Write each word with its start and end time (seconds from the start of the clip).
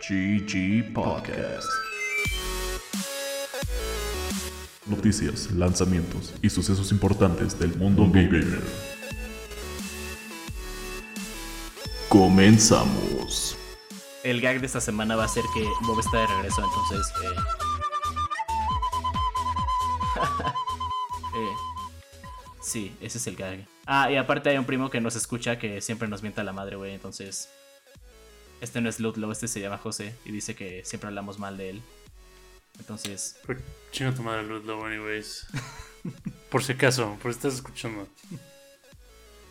GG 0.00 0.92
Podcast. 0.92 1.66
Noticias, 4.86 5.50
lanzamientos 5.50 6.34
y 6.40 6.48
sucesos 6.48 6.92
importantes 6.92 7.58
del 7.58 7.76
mundo 7.76 8.06
gamer. 8.06 8.62
Comenzamos. 12.08 13.56
El 14.22 14.40
gag 14.40 14.60
de 14.60 14.66
esta 14.66 14.80
semana 14.80 15.16
va 15.16 15.24
a 15.24 15.28
ser 15.28 15.44
que 15.52 15.66
Bob 15.82 15.98
está 15.98 16.18
de 16.20 16.26
regreso, 16.28 16.62
entonces. 16.64 17.12
Eh... 17.24 17.36
eh, 21.36 21.54
sí, 22.60 22.96
ese 23.00 23.18
es 23.18 23.26
el 23.26 23.36
gag. 23.36 23.66
Ah, 23.84 24.10
y 24.10 24.16
aparte 24.16 24.50
hay 24.50 24.58
un 24.58 24.64
primo 24.64 24.90
que 24.90 25.00
nos 25.00 25.16
escucha 25.16 25.58
que 25.58 25.80
siempre 25.80 26.06
nos 26.08 26.22
mienta 26.22 26.44
la 26.44 26.52
madre, 26.52 26.76
güey. 26.76 26.94
Entonces. 26.94 27.48
Este 28.60 28.80
no 28.80 28.88
es 28.88 28.98
Ludlow, 28.98 29.30
este 29.30 29.46
se 29.46 29.60
llama 29.60 29.78
José. 29.78 30.14
Y 30.24 30.32
dice 30.32 30.54
que 30.54 30.84
siempre 30.84 31.08
hablamos 31.08 31.38
mal 31.38 31.56
de 31.56 31.70
él. 31.70 31.82
Entonces. 32.78 33.38
Chinga 33.92 34.14
tu 34.14 34.22
madre, 34.22 34.44
Ludlow, 34.44 34.84
anyways. 34.84 35.46
por 36.50 36.64
si 36.64 36.72
acaso, 36.72 37.16
por 37.22 37.32
si 37.32 37.36
estás 37.38 37.54
escuchando. 37.54 38.08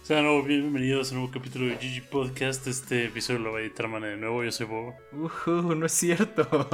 Sean 0.04 0.24
nuevo, 0.24 0.44
bienvenidos 0.44 1.10
a 1.10 1.16
un 1.16 1.22
nuevo 1.22 1.34
capítulo 1.34 1.66
de 1.66 1.76
GG 1.76 2.10
Podcast. 2.10 2.68
Este 2.68 3.06
episodio 3.06 3.40
lo 3.40 3.54
va 3.54 3.60
a 3.60 3.62
editar 3.62 3.88
Mane 3.88 4.08
de 4.08 4.18
nuevo. 4.18 4.44
Yo 4.44 4.52
soy 4.52 4.66
Bob. 4.66 4.94
Uh, 5.14 5.76
no 5.76 5.86
es 5.86 5.92
cierto. 5.94 6.70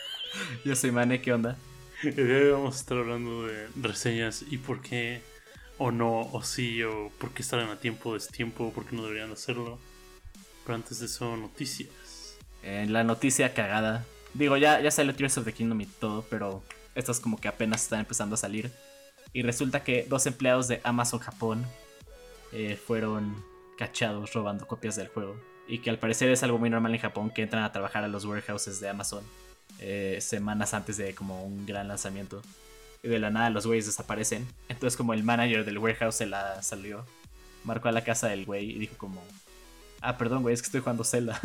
Yo 0.64 0.76
soy 0.76 0.92
Mane, 0.92 1.20
¿qué 1.20 1.32
onda? 1.32 1.56
El 2.04 2.14
día 2.14 2.24
de 2.24 2.44
hoy 2.44 2.50
vamos 2.52 2.76
a 2.76 2.78
estar 2.78 2.98
hablando 2.98 3.46
de 3.46 3.68
reseñas 3.80 4.44
y 4.48 4.58
por 4.58 4.80
qué, 4.80 5.22
o 5.78 5.90
no, 5.90 6.20
o 6.32 6.42
sí, 6.44 6.82
o 6.84 7.10
por 7.18 7.30
qué 7.30 7.42
estarán 7.42 7.70
a 7.70 7.80
tiempo, 7.80 8.14
destiempo, 8.14 8.72
por 8.72 8.86
qué 8.86 8.94
no 8.94 9.02
deberían 9.02 9.32
hacerlo. 9.32 9.80
Pero 10.68 10.76
antes 10.76 11.00
de 11.00 11.06
eso, 11.06 11.34
noticias. 11.34 12.36
En 12.62 12.92
la 12.92 13.02
noticia 13.02 13.54
cagada. 13.54 14.04
Digo, 14.34 14.58
ya, 14.58 14.82
ya 14.82 14.90
salió 14.90 15.14
Tears 15.14 15.38
of 15.38 15.46
the 15.46 15.54
Kingdom 15.54 15.80
y 15.80 15.86
todo, 15.86 16.26
pero 16.28 16.62
estas 16.94 17.20
como 17.20 17.40
que 17.40 17.48
apenas 17.48 17.84
están 17.84 18.00
empezando 18.00 18.34
a 18.34 18.36
salir. 18.36 18.70
Y 19.32 19.40
resulta 19.40 19.82
que 19.82 20.04
dos 20.06 20.26
empleados 20.26 20.68
de 20.68 20.82
Amazon 20.84 21.20
Japón 21.20 21.64
eh, 22.52 22.76
fueron 22.76 23.42
cachados 23.78 24.34
robando 24.34 24.66
copias 24.66 24.94
del 24.96 25.08
juego. 25.08 25.40
Y 25.66 25.78
que 25.78 25.88
al 25.88 25.98
parecer 25.98 26.28
es 26.28 26.42
algo 26.42 26.58
muy 26.58 26.68
normal 26.68 26.92
en 26.94 27.00
Japón 27.00 27.30
que 27.30 27.40
entran 27.40 27.62
a 27.64 27.72
trabajar 27.72 28.04
a 28.04 28.08
los 28.08 28.26
warehouses 28.26 28.78
de 28.78 28.90
Amazon 28.90 29.24
eh, 29.78 30.18
semanas 30.20 30.74
antes 30.74 30.98
de 30.98 31.14
como 31.14 31.44
un 31.46 31.64
gran 31.64 31.88
lanzamiento. 31.88 32.42
Y 33.02 33.08
de 33.08 33.18
la 33.18 33.30
nada 33.30 33.48
los 33.48 33.66
güeyes 33.66 33.86
desaparecen. 33.86 34.46
Entonces 34.68 34.98
como 34.98 35.14
el 35.14 35.24
manager 35.24 35.64
del 35.64 35.78
warehouse 35.78 36.16
se 36.16 36.26
la 36.26 36.62
salió, 36.62 37.06
marcó 37.64 37.88
a 37.88 37.92
la 37.92 38.04
casa 38.04 38.28
del 38.28 38.44
güey 38.44 38.70
y 38.70 38.78
dijo 38.78 38.98
como... 38.98 39.24
Ah, 40.00 40.16
perdón, 40.16 40.42
güey, 40.42 40.54
es 40.54 40.62
que 40.62 40.66
estoy 40.66 40.80
jugando 40.80 41.04
Zelda. 41.04 41.40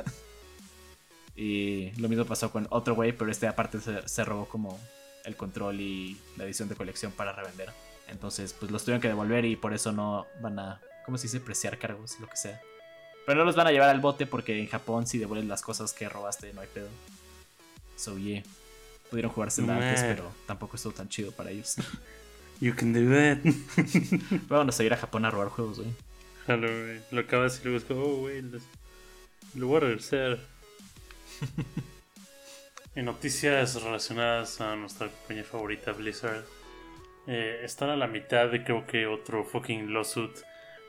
y 1.35 1.91
lo 1.99 2.09
mismo 2.09 2.25
pasó 2.25 2.51
con 2.51 2.67
otro 2.69 2.95
güey, 2.95 3.11
pero 3.11 3.31
este 3.31 3.47
aparte 3.47 3.79
se, 3.79 4.07
se 4.07 4.23
robó 4.25 4.47
como 4.47 4.79
el 5.25 5.35
control 5.35 5.79
y 5.79 6.17
la 6.37 6.45
edición 6.45 6.69
de 6.69 6.75
colección 6.75 7.11
para 7.11 7.33
revender. 7.33 7.71
Entonces, 8.07 8.53
pues 8.53 8.71
los 8.71 8.83
tuvieron 8.83 9.01
que 9.01 9.07
devolver 9.07 9.45
y 9.45 9.55
por 9.55 9.73
eso 9.73 9.91
no 9.91 10.27
van 10.41 10.59
a, 10.59 10.81
¿cómo 11.05 11.17
se 11.17 11.23
dice? 11.23 11.39
Preciar 11.39 11.77
cargos, 11.79 12.19
lo 12.19 12.27
que 12.27 12.37
sea. 12.37 12.61
Pero 13.25 13.39
no 13.39 13.45
los 13.45 13.55
van 13.55 13.67
a 13.67 13.71
llevar 13.71 13.89
al 13.89 14.01
bote 14.01 14.25
porque 14.25 14.59
en 14.59 14.67
Japón 14.67 15.07
si 15.07 15.17
devuelven 15.17 15.47
las 15.47 15.61
cosas 15.61 15.93
que 15.93 16.09
robaste 16.09 16.51
no 16.53 16.61
hay 16.61 16.67
pedo. 16.67 16.89
So 17.95 18.17
yeah. 18.17 18.43
Pudieron 19.09 19.31
jugarse 19.31 19.61
antes, 19.61 20.01
pero 20.03 20.31
tampoco 20.47 20.75
estuvo 20.75 20.93
tan 20.93 21.07
chido 21.07 21.31
para 21.31 21.51
ellos. 21.51 21.75
You 22.59 22.73
can 22.75 22.93
do 22.93 23.01
that. 23.11 23.37
Vamos 24.47 24.79
a 24.79 24.83
ir 24.83 24.93
a 24.93 24.97
Japón 24.97 25.25
a 25.25 25.31
robar 25.31 25.49
juegos, 25.49 25.79
güey. 25.79 25.93
Güey. 26.47 26.99
Lo 27.11 27.21
acabas 27.21 27.59
y 27.59 27.63
luego 27.63 27.77
es 27.77 27.85
como, 27.85 28.01
oh, 28.01 28.17
güey, 28.17 28.43
lo 29.55 29.67
voy 29.67 29.77
a 29.77 29.79
regresar. 29.81 30.39
en 32.95 33.05
noticias 33.05 33.81
relacionadas 33.81 34.59
a 34.61 34.75
nuestra 34.75 35.07
compañía 35.07 35.43
favorita, 35.43 35.91
Blizzard. 35.93 36.43
Eh, 37.27 37.61
están 37.63 37.89
a 37.89 37.95
la 37.95 38.07
mitad 38.07 38.49
de 38.49 38.63
creo 38.63 38.85
que 38.85 39.07
otro 39.07 39.43
fucking 39.45 39.93
lawsuit. 39.93 40.31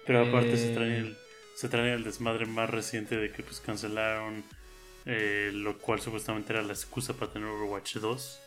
Pero 0.07 0.27
aparte 0.27 0.57
se 0.57 0.75
traen 0.75 0.93
el, 0.93 1.17
se 1.57 1.69
traen 1.69 1.89
el 1.95 2.05
desmadre 2.05 2.47
más 2.47 2.69
reciente 2.69 3.17
de 3.17 3.31
que 3.31 3.43
pues 3.43 3.61
cancelaron 3.61 4.45
eh, 5.07 5.51
lo 5.53 5.79
cual 5.79 6.01
supuestamente 6.01 6.53
era 6.53 6.63
la 6.63 6.73
excusa 6.73 7.13
para 7.15 7.33
tener 7.33 7.49
Overwatch 7.49 7.97
2. 7.97 8.41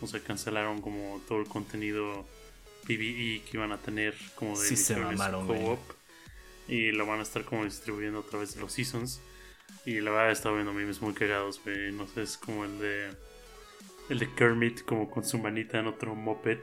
O 0.00 0.06
sea, 0.06 0.20
cancelaron 0.20 0.80
como 0.80 1.20
todo 1.28 1.40
el 1.40 1.48
contenido 1.48 2.24
PvE 2.86 3.42
que 3.44 3.50
iban 3.54 3.72
a 3.72 3.78
tener 3.78 4.14
como 4.34 4.58
de 4.58 4.66
Sí 4.66 4.76
se 4.76 4.96
mamaron, 4.96 5.46
co-op. 5.46 5.80
Y 6.68 6.92
lo 6.92 7.06
van 7.06 7.20
a 7.20 7.22
estar 7.22 7.44
como 7.44 7.64
distribuyendo 7.64 8.20
a 8.20 8.26
través 8.26 8.54
de 8.54 8.60
los 8.60 8.72
seasons. 8.72 9.20
Y 9.84 10.00
la 10.00 10.10
verdad 10.10 10.30
he 10.30 10.32
estado 10.32 10.54
viendo 10.54 10.72
memes 10.72 11.02
muy 11.02 11.12
cagados, 11.14 11.60
güey. 11.64 11.92
No 11.92 12.06
sé, 12.06 12.22
es 12.22 12.36
como 12.36 12.64
el 12.64 12.78
de. 12.78 13.08
El 14.08 14.18
de 14.18 14.32
Kermit, 14.34 14.82
como 14.84 15.10
con 15.10 15.24
su 15.24 15.38
manita 15.38 15.78
en 15.78 15.86
otro 15.86 16.14
moped. 16.14 16.58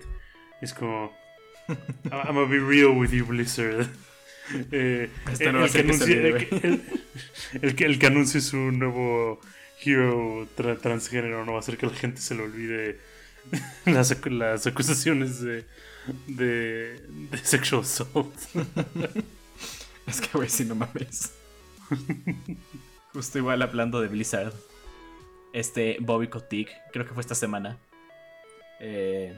Es 0.62 0.74
como. 0.74 1.14
I'm 1.68 2.34
gonna 2.36 2.46
be 2.46 2.60
real 2.60 2.98
with 2.98 3.12
you, 3.12 3.26
Blizzard. 3.26 3.88
Eh, 4.72 5.12
el, 5.40 5.54
no 5.54 5.64
el 5.64 5.72
que 5.72 5.80
anuncie, 5.82 6.28
el, 7.62 7.76
que- 7.76 7.86
el- 7.86 8.06
anuncie 8.08 8.42
su 8.42 8.58
nuevo 8.58 9.40
hero 9.86 10.48
tra- 10.58 10.80
transgénero 10.82 11.46
no 11.46 11.52
va 11.52 11.58
a 11.58 11.62
hacer 11.62 11.78
que 11.78 11.86
la 11.86 11.94
gente 11.94 12.20
se 12.20 12.34
le 12.34 12.42
olvide 12.42 13.00
las, 13.86 14.12
acu- 14.20 14.32
las 14.36 14.66
acusaciones 14.66 15.40
de, 15.42 15.66
de, 16.26 17.00
de 17.30 17.38
sexual 17.44 17.82
assault. 17.84 18.34
Es 20.20 20.22
que, 20.22 20.30
güey, 20.34 20.50
si 20.50 20.66
no 20.66 20.76
mames. 20.76 21.34
Justo 23.14 23.38
igual 23.38 23.62
hablando 23.62 24.02
de 24.02 24.08
Blizzard. 24.08 24.54
Este 25.54 25.98
Bobby 26.00 26.28
Kotick, 26.28 26.70
creo 26.92 27.06
que 27.06 27.14
fue 27.14 27.22
esta 27.22 27.36
semana. 27.36 27.78
eh, 28.80 29.38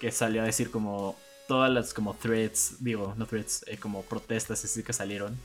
que 0.00 0.10
salió 0.12 0.42
a 0.42 0.44
decir 0.44 0.70
como 0.70 1.16
todas 1.48 1.70
las 1.72 1.94
como 1.94 2.14
threads, 2.14 2.76
digo, 2.80 3.14
no 3.16 3.26
threads, 3.26 3.64
eh, 3.66 3.78
como 3.78 4.02
protestas 4.02 4.62
así 4.64 4.82
que 4.82 4.92
salieron. 4.92 5.38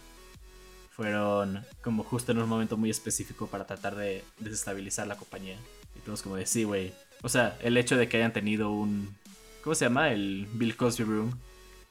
Fueron 0.91 1.65
como 1.81 2.03
justo 2.03 2.33
en 2.33 2.39
un 2.39 2.49
momento 2.49 2.75
muy 2.75 2.89
específico 2.89 3.47
para 3.47 3.65
tratar 3.65 3.95
de 3.95 4.25
desestabilizar 4.39 5.07
la 5.07 5.15
compañía. 5.15 5.57
Y 5.95 5.99
todos 5.99 6.21
como 6.21 6.35
de 6.35 6.45
sí, 6.45 6.65
güey. 6.65 6.93
O 7.21 7.29
sea, 7.29 7.57
el 7.61 7.77
hecho 7.77 7.95
de 7.95 8.09
que 8.09 8.17
hayan 8.17 8.33
tenido 8.33 8.71
un... 8.71 9.15
¿Cómo 9.63 9.73
se 9.73 9.85
llama? 9.85 10.11
El 10.11 10.47
Bill 10.53 10.75
Cosby 10.75 11.05
Room 11.05 11.39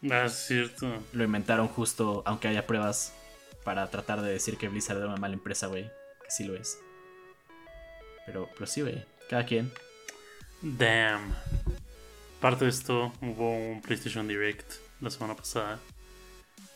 Ah, 0.09 0.25
es 0.27 0.33
cierto. 0.33 1.03
lo 1.13 1.25
inventaron 1.25 1.69
justo, 1.69 2.23
aunque 2.25 2.49
haya 2.49 2.67
pruebas, 2.67 3.13
para 3.65 3.91
tratar 3.91 4.23
de 4.23 4.33
decir 4.33 4.57
que 4.57 4.69
Blizzard 4.69 4.99
era 4.99 5.07
una 5.09 5.17
mala 5.17 5.35
empresa, 5.35 5.67
güey. 5.67 5.85
Que 5.85 6.31
sí 6.31 6.45
lo 6.45 6.55
es. 6.55 6.79
Pero, 8.27 8.49
pero 8.55 8.67
sí, 8.67 8.81
güey. 8.83 9.05
Cada 9.29 9.45
quien. 9.45 9.73
Damn. 10.63 11.35
Parte 12.41 12.65
de 12.65 12.71
esto, 12.71 13.13
hubo 13.21 13.51
un 13.51 13.83
PlayStation 13.83 14.27
Direct 14.27 14.73
la 15.01 15.11
semana 15.11 15.37
pasada. 15.37 15.79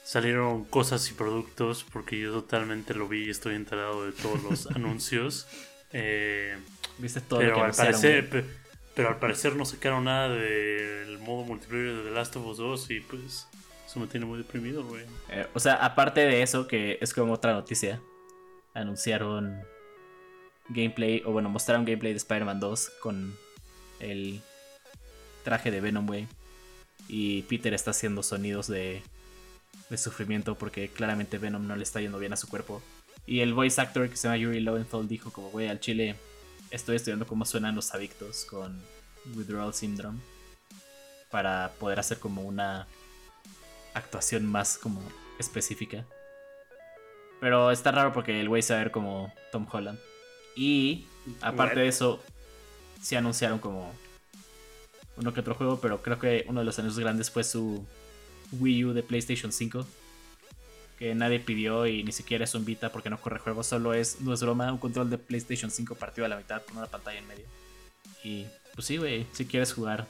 Salieron 0.04 0.64
cosas 0.64 1.10
y 1.10 1.14
productos 1.14 1.84
porque 1.90 2.18
yo 2.18 2.32
totalmente 2.32 2.92
lo 2.92 3.08
vi 3.08 3.24
y 3.26 3.30
estoy 3.30 3.54
enterado 3.54 4.04
de 4.04 4.12
todos 4.12 4.42
los 4.42 4.66
anuncios. 4.74 5.46
Eh, 5.92 6.56
¿Viste 6.98 7.20
todo 7.22 7.40
lo 7.40 7.46
que 7.46 7.52
pero, 7.52 7.64
al 7.64 7.74
parecer, 7.74 8.44
pero 8.94 9.08
al 9.08 9.18
parecer 9.18 9.56
no 9.56 9.64
sacaron 9.64 10.04
nada 10.04 10.28
del 10.28 11.18
modo 11.18 11.44
multiplayer 11.44 11.96
de 11.96 12.02
The 12.04 12.10
Last 12.10 12.36
of 12.36 12.46
Us 12.46 12.58
2 12.58 12.90
y 12.90 13.00
pues 13.00 13.48
eso 13.86 14.00
me 14.00 14.06
tiene 14.06 14.26
muy 14.26 14.38
deprimido, 14.38 14.84
güey. 14.84 15.04
Eh, 15.28 15.46
o 15.52 15.60
sea, 15.60 15.74
aparte 15.74 16.20
de 16.20 16.42
eso, 16.42 16.66
que 16.66 16.98
es 17.00 17.12
como 17.12 17.32
otra 17.32 17.52
noticia, 17.52 18.00
anunciaron 18.72 19.60
gameplay, 20.68 21.22
o 21.24 21.32
bueno, 21.32 21.48
mostraron 21.48 21.84
gameplay 21.84 22.12
de 22.12 22.18
Spider-Man 22.18 22.60
2 22.60 22.92
con 23.00 23.36
el 24.00 24.40
traje 25.42 25.70
de 25.70 25.80
Venom, 25.80 26.06
güey. 26.06 26.26
Y 27.08 27.42
Peter 27.42 27.74
está 27.74 27.90
haciendo 27.90 28.22
sonidos 28.22 28.66
de, 28.66 29.02
de 29.90 29.98
sufrimiento 29.98 30.54
porque 30.54 30.88
claramente 30.88 31.38
Venom 31.38 31.66
no 31.66 31.76
le 31.76 31.82
está 31.82 32.00
yendo 32.00 32.18
bien 32.18 32.32
a 32.32 32.36
su 32.36 32.48
cuerpo. 32.48 32.80
Y 33.26 33.40
el 33.40 33.54
voice 33.54 33.80
actor 33.80 34.08
que 34.08 34.16
se 34.16 34.28
llama 34.28 34.36
Yuri 34.36 34.60
Lowenthal 34.60 35.08
dijo 35.08 35.32
como, 35.32 35.50
güey, 35.50 35.68
al 35.68 35.80
chile 35.80 36.16
estoy 36.70 36.96
estudiando 36.96 37.26
cómo 37.26 37.44
suenan 37.44 37.74
los 37.74 37.94
adictos 37.94 38.44
con 38.44 38.82
Withdrawal 39.36 39.74
Syndrome 39.74 40.18
para 41.30 41.72
poder 41.80 41.98
hacer 41.98 42.18
como 42.18 42.42
una 42.42 42.86
actuación 43.94 44.46
más 44.46 44.78
como 44.78 45.02
específica. 45.38 46.04
Pero 47.40 47.70
está 47.70 47.90
raro 47.90 48.12
porque 48.12 48.40
el 48.40 48.48
güey 48.48 48.62
se 48.62 48.72
va 48.72 48.80
a 48.80 48.82
ver 48.84 48.92
como 48.92 49.32
Tom 49.50 49.66
Holland. 49.70 49.98
Y 50.56 51.06
aparte 51.40 51.80
de 51.80 51.88
eso, 51.88 52.22
sí 53.02 53.16
anunciaron 53.16 53.58
como 53.58 53.92
uno 55.16 55.34
que 55.34 55.40
otro 55.40 55.54
juego, 55.54 55.80
pero 55.80 56.02
creo 56.02 56.18
que 56.18 56.44
uno 56.48 56.60
de 56.60 56.66
los 56.66 56.78
anuncios 56.78 57.00
grandes 57.00 57.30
fue 57.30 57.44
su 57.44 57.84
Wii 58.52 58.84
U 58.84 58.92
de 58.92 59.02
PlayStation 59.02 59.52
5. 59.52 59.86
Que 60.98 61.14
nadie 61.14 61.40
pidió 61.40 61.86
y 61.86 62.04
ni 62.04 62.12
siquiera 62.12 62.44
es 62.44 62.54
un 62.54 62.64
Vita 62.64 62.92
porque 62.92 63.10
no 63.10 63.20
corre 63.20 63.40
juegos, 63.40 63.66
solo 63.66 63.94
es, 63.94 64.20
no 64.20 64.32
es 64.32 64.40
broma, 64.40 64.70
un 64.72 64.78
control 64.78 65.10
de 65.10 65.18
PlayStation 65.18 65.70
5 65.70 65.96
partido 65.96 66.24
a 66.24 66.28
la 66.28 66.36
mitad 66.36 66.62
con 66.62 66.76
una 66.76 66.86
pantalla 66.86 67.18
en 67.18 67.26
medio. 67.26 67.46
Y 68.22 68.46
pues 68.74 68.86
sí, 68.86 68.96
güey, 68.96 69.26
si 69.32 69.46
quieres 69.46 69.72
jugar 69.72 70.06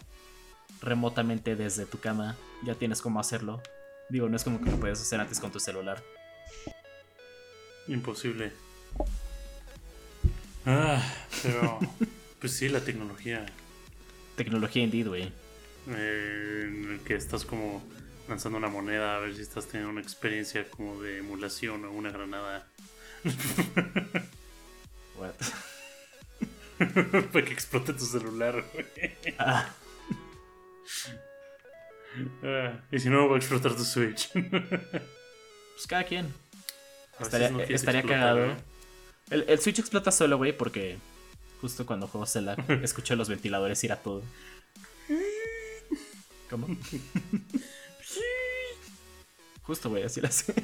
remotamente 0.80 1.56
desde 1.56 1.86
tu 1.86 1.98
cama, 1.98 2.36
ya 2.64 2.74
tienes 2.74 3.00
cómo 3.02 3.20
hacerlo. 3.20 3.62
Digo, 4.10 4.28
no 4.28 4.36
es 4.36 4.44
como 4.44 4.60
que 4.60 4.70
lo 4.70 4.78
puedes 4.78 5.00
hacer 5.00 5.20
antes 5.20 5.40
con 5.40 5.50
tu 5.50 5.60
celular. 5.60 6.02
Imposible. 7.88 8.52
Ah, 10.66 11.02
pero. 11.42 11.78
pues 12.40 12.52
sí, 12.52 12.68
la 12.68 12.80
tecnología. 12.80 13.44
Tecnología 14.36 14.82
indeed, 14.82 15.08
güey. 15.08 15.32
eh, 15.88 16.64
en 16.66 16.92
el 16.92 17.00
que 17.00 17.14
estás 17.14 17.44
como 17.44 17.82
lanzando 18.28 18.56
una 18.58 18.68
moneda 18.68 19.16
a 19.16 19.18
ver 19.20 19.34
si 19.36 19.42
estás 19.42 19.66
teniendo 19.66 19.90
una 19.90 20.00
experiencia 20.00 20.68
como 20.70 21.00
de 21.02 21.18
emulación 21.18 21.84
o 21.84 21.90
una 21.92 22.10
granada. 22.10 22.66
Para 27.32 27.44
que 27.44 27.52
explote 27.52 27.92
tu 27.92 28.04
celular, 28.04 28.64
güey. 28.72 28.86
Ah, 29.38 29.70
Ah, 32.44 32.80
y 32.92 32.98
si 33.00 33.10
no, 33.10 33.28
va 33.28 33.34
a 33.34 33.38
explotar 33.38 33.74
tu 33.74 33.84
Switch. 33.84 34.30
pues 34.32 35.86
cada 35.88 36.04
quien. 36.04 36.32
Estaría, 37.18 37.50
no 37.50 37.58
quieres 37.58 37.80
estaría 37.80 38.00
explotar, 38.00 38.20
cagado. 38.34 38.46
¿eh? 38.52 38.56
El, 39.30 39.44
el 39.48 39.58
Switch 39.60 39.78
explota 39.78 40.10
solo, 40.12 40.36
güey, 40.36 40.56
porque 40.56 40.98
justo 41.60 41.86
cuando 41.86 42.06
juego 42.06 42.26
Zelda 42.26 42.56
escuché 42.82 43.16
los 43.16 43.28
ventiladores 43.28 43.82
ir 43.84 43.92
a 43.92 43.96
todo. 43.96 44.22
¿Cómo? 46.50 46.68
Justo, 49.62 49.88
güey, 49.90 50.04
así 50.04 50.20
lo 50.20 50.28
hace. 50.28 50.54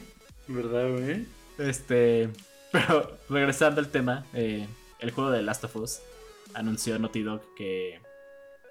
¿Verdad, 0.46 0.90
güey? 0.90 1.26
Este. 1.58 2.30
Pero 2.70 3.18
regresando 3.28 3.80
al 3.80 3.88
tema, 3.88 4.24
eh, 4.34 4.68
el 5.00 5.10
juego 5.10 5.30
de 5.30 5.42
Last 5.42 5.64
of 5.64 5.76
Us 5.76 6.00
anunció 6.54 6.98
Naughty 6.98 7.22
Dog 7.22 7.42
que 7.54 8.00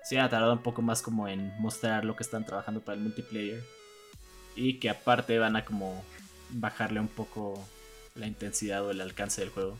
se 0.03 0.19
ha 0.19 0.29
tardado 0.29 0.53
un 0.53 0.63
poco 0.63 0.81
más 0.81 1.01
como 1.01 1.27
en 1.27 1.53
mostrar 1.59 2.05
lo 2.05 2.15
que 2.15 2.23
están 2.23 2.45
trabajando 2.45 2.81
para 2.81 2.97
el 2.97 3.03
multiplayer. 3.03 3.63
Y 4.55 4.79
que 4.79 4.89
aparte 4.89 5.37
van 5.37 5.55
a 5.55 5.63
como 5.65 6.03
bajarle 6.49 6.99
un 6.99 7.07
poco 7.07 7.63
la 8.15 8.27
intensidad 8.27 8.83
o 8.85 8.91
el 8.91 9.01
alcance 9.01 9.41
del 9.41 9.51
juego. 9.51 9.77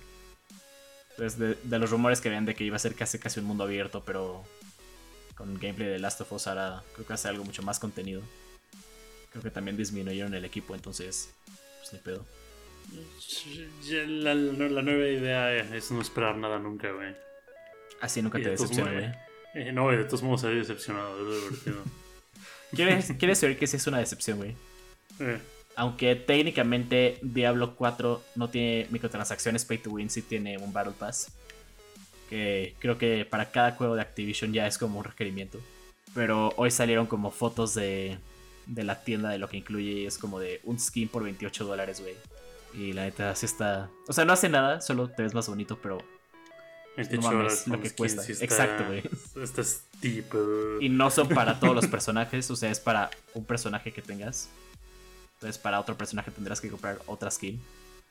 Entonces, 1.12 1.40
de, 1.40 1.56
de 1.56 1.80
los 1.80 1.90
rumores 1.90 2.22
que 2.22 2.30
ven 2.30 2.46
de 2.46 2.56
que 2.56 2.64
iba 2.64 2.76
a 2.76 2.80
ser 2.80 2.96
casi 2.96 3.20
casi 3.20 3.40
un 3.40 3.48
mundo 3.48 3.64
abierto, 3.64 4.04
pero 4.06 4.44
con 5.36 5.60
gameplay 5.60 5.90
de 5.90 6.00
Last 6.00 6.22
of 6.22 6.32
Us 6.32 6.48
ahora 6.48 6.84
creo 6.94 7.08
que 7.08 7.14
hace 7.14 7.28
algo 7.28 7.44
mucho 7.44 7.64
más 7.64 7.80
contenido. 7.80 8.22
Creo 9.32 9.44
que 9.44 9.52
también 9.52 9.78
disminuyeron 9.78 10.34
el 10.34 10.46
equipo, 10.46 10.76
entonces, 10.76 11.34
pues 11.80 11.94
ni 11.94 12.00
pedo. 12.00 12.26
La, 14.08 14.34
la- 14.34 14.70
la 14.70 14.82
nueva 14.82 15.08
idea 15.08 15.54
es 15.56 15.92
no 15.92 16.02
esperar 16.02 16.36
nada 16.38 16.60
nunca, 16.60 16.92
güey. 16.92 17.14
Así 18.02 18.22
nunca 18.22 18.40
Y 18.40 18.44
te 18.44 18.50
decepciona, 18.52 18.92
güey. 18.92 19.10
Eh, 19.56 19.72
no, 19.72 19.92
y 19.92 19.98
de 19.98 20.04
todos 20.06 20.22
modos 20.24 20.42
salí 20.42 20.58
decepcionado, 20.58 21.18
es 21.20 21.24
lo 21.26 21.36
divertido. 21.50 21.84
¿Quieres, 22.76 23.14
¿Quieres 23.18 23.42
oír 23.44 23.58
que 23.58 23.68
sí 23.68 23.78
es 23.78 23.88
una 23.88 23.98
decepción, 24.00 24.38
güey? 24.38 24.56
Eh, 25.20 25.40
Aunque 25.76 26.16
técnicamente 26.16 27.18
Diablo 27.22 27.76
4 27.76 28.24
no 28.36 28.50
tiene 28.50 28.88
microtransacciones 28.92 29.66
pay 29.66 29.80
to 29.80 29.90
win, 29.92 30.10
sí 30.10 30.22
tiene 30.22 30.58
un 30.58 30.72
Battle 30.72 30.94
Pass. 30.98 31.32
Que 32.30 32.76
creo 32.80 32.98
que 33.00 33.26
para 33.26 33.50
cada 33.52 33.72
juego 33.72 33.96
de 33.96 34.02
Activision 34.04 34.54
ya 34.54 34.68
es 34.68 34.78
como 34.78 35.00
un 35.00 35.06
requerimiento. 35.06 35.60
Pero 36.14 36.54
hoy 36.58 36.70
salieron 36.70 37.08
como 37.08 37.32
fotos 37.32 37.74
de, 37.74 38.20
de 38.68 38.84
la 38.84 39.04
tienda 39.04 39.30
de 39.32 39.40
lo 39.40 39.50
que 39.50 39.58
incluye 39.58 39.92
y 39.92 40.06
es 40.06 40.18
como 40.20 40.40
de 40.40 40.60
un 40.64 40.80
skin 40.80 41.08
por 41.08 41.24
28 41.24 41.66
dólares, 41.66 42.02
güey. 42.02 42.14
Y 42.74 42.94
la 42.94 43.04
neta 43.04 43.36
sí 43.36 43.46
está... 43.46 43.90
O 44.08 44.14
sea, 44.14 44.26
no 44.26 44.34
hace 44.34 44.50
nada, 44.50 44.82
solo 44.82 45.10
te 45.10 45.24
ves 45.24 45.34
más 45.34 45.48
bonito, 45.48 45.80
pero... 45.82 45.98
28 46.98 47.22
mames, 47.28 47.40
horas 47.40 47.68
lo 47.68 47.82
que 47.82 47.92
cuesta. 47.92 48.24
sí 48.24 48.34
está- 48.34 48.44
Exacto, 48.46 48.86
güey. 48.88 49.04
Está 49.42 49.64
steep. 49.64 50.26
Y 50.82 50.90
no 50.90 51.10
son 51.10 51.30
para 51.30 51.60
todos 51.60 51.74
los 51.74 51.88
personajes, 51.88 52.50
o 52.52 52.56
sea, 52.56 52.70
es 52.72 52.80
para 52.80 53.10
un 53.34 53.46
personaje 53.46 53.94
que 53.94 54.02
tengas. 54.02 54.50
Entonces 55.36 55.58
para 55.58 55.80
otro 55.80 55.98
personaje 55.98 56.30
tendrás 56.32 56.60
que 56.60 56.70
comprar 56.70 57.00
otra 57.06 57.32
skin. 57.32 57.62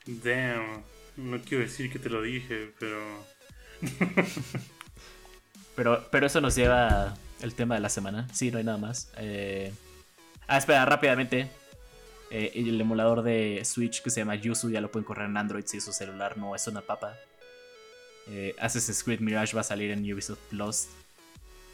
Damn. 0.07 0.81
No 1.17 1.39
quiero 1.41 1.63
decir 1.63 1.91
que 1.91 1.99
te 1.99 2.09
lo 2.09 2.21
dije, 2.23 2.73
pero. 2.79 2.97
Pero, 5.75 6.05
pero 6.11 6.27
eso 6.27 6.41
nos 6.41 6.55
lleva 6.55 7.13
al 7.41 7.53
tema 7.53 7.75
de 7.75 7.81
la 7.81 7.87
semana. 7.89 8.27
Sí, 8.33 8.51
no 8.51 8.57
hay 8.57 8.63
nada 8.63 8.77
más. 8.77 9.11
Eh, 9.17 9.71
Ah, 10.51 10.57
espera, 10.57 10.83
rápidamente. 10.83 11.47
Eh, 12.31 12.51
el 12.55 12.79
emulador 12.79 13.23
de 13.23 13.61
Switch 13.65 14.03
que 14.03 14.09
se 14.09 14.21
llama 14.21 14.35
Yuzu 14.35 14.69
ya 14.69 14.81
lo 14.81 14.91
pueden 14.91 15.05
correr 15.05 15.27
en 15.27 15.37
Android 15.37 15.63
si 15.65 15.81
su 15.81 15.91
celular 15.91 16.37
no 16.37 16.55
es 16.55 16.67
una 16.67 16.81
papa. 16.81 17.17
Eh, 18.27 18.55
Assassin's 18.59 19.03
Creed 19.03 19.19
Mirage 19.19 19.55
va 19.55 19.61
a 19.61 19.63
salir 19.63 19.91
en 19.91 20.01
Ubisoft 20.11 20.39
Plus. 20.49 20.87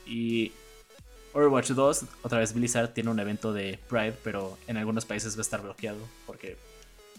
Y 0.05 0.53
Overwatch 1.33 1.71
2, 1.71 2.05
otra 2.21 2.39
vez 2.39 2.53
Blizzard 2.53 2.93
tiene 2.93 3.09
un 3.09 3.19
evento 3.19 3.51
de 3.51 3.77
Pride, 3.89 4.15
pero 4.23 4.57
en 4.67 4.77
algunos 4.77 5.05
países 5.05 5.35
va 5.35 5.39
a 5.39 5.41
estar 5.41 5.61
bloqueado. 5.61 5.99
Porque, 6.25 6.55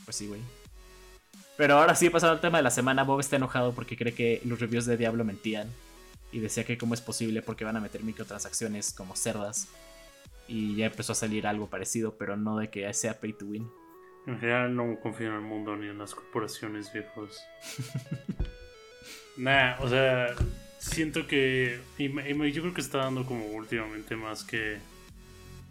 pues 0.05 0.17
sí, 0.17 0.27
güey. 0.27 0.41
Pero 1.56 1.79
ahora 1.79 1.94
sí, 1.94 2.09
pasando 2.11 2.35
al 2.35 2.41
tema 2.41 2.59
de 2.59 2.65
la 2.65 2.71
semana, 2.71 3.05
Bob 3.05 3.21
está 3.21 3.37
enojado 3.37 3.73
porque 3.73 3.97
cree 3.97 4.15
que 4.15 4.41
los 4.44 4.59
reviews 4.59 4.87
de 4.87 4.97
Diablo 4.97 5.25
mentían. 5.25 5.71
Y 6.33 6.41
decía 6.41 6.65
que 6.65 6.79
cómo 6.79 6.94
es 6.94 7.00
posible 7.00 7.43
porque 7.43 7.65
van 7.65 7.77
a 7.77 7.81
meter 7.81 8.03
microtransacciones 8.03 8.93
como 8.93 9.17
cerdas. 9.17 9.69
Y 10.48 10.76
ya 10.76 10.87
empezó 10.87 11.12
a 11.12 11.16
salir 11.16 11.46
algo 11.46 11.69
parecido, 11.69 12.16
pero 12.16 12.37
no 12.37 12.56
de 12.58 12.70
que 12.70 12.93
sea 12.94 13.20
pay 13.20 13.32
to 13.32 13.46
win. 13.46 13.69
En 14.26 14.40
general 14.40 14.75
no 14.75 14.98
confío 15.00 15.28
en 15.28 15.34
el 15.34 15.40
mundo 15.40 15.76
ni 15.76 15.87
en 15.87 15.98
las 15.98 16.14
corporaciones 16.14 16.93
viejos. 16.93 17.40
nah, 19.37 19.76
o 19.81 19.88
sea, 19.88 20.34
siento 20.78 21.26
que. 21.26 21.81
y 21.98 22.08
yo 22.52 22.62
creo 22.62 22.75
que 22.75 22.81
está 22.81 22.98
dando 22.98 23.25
como 23.25 23.46
últimamente 23.46 24.16
más 24.16 24.44
que. 24.44 24.78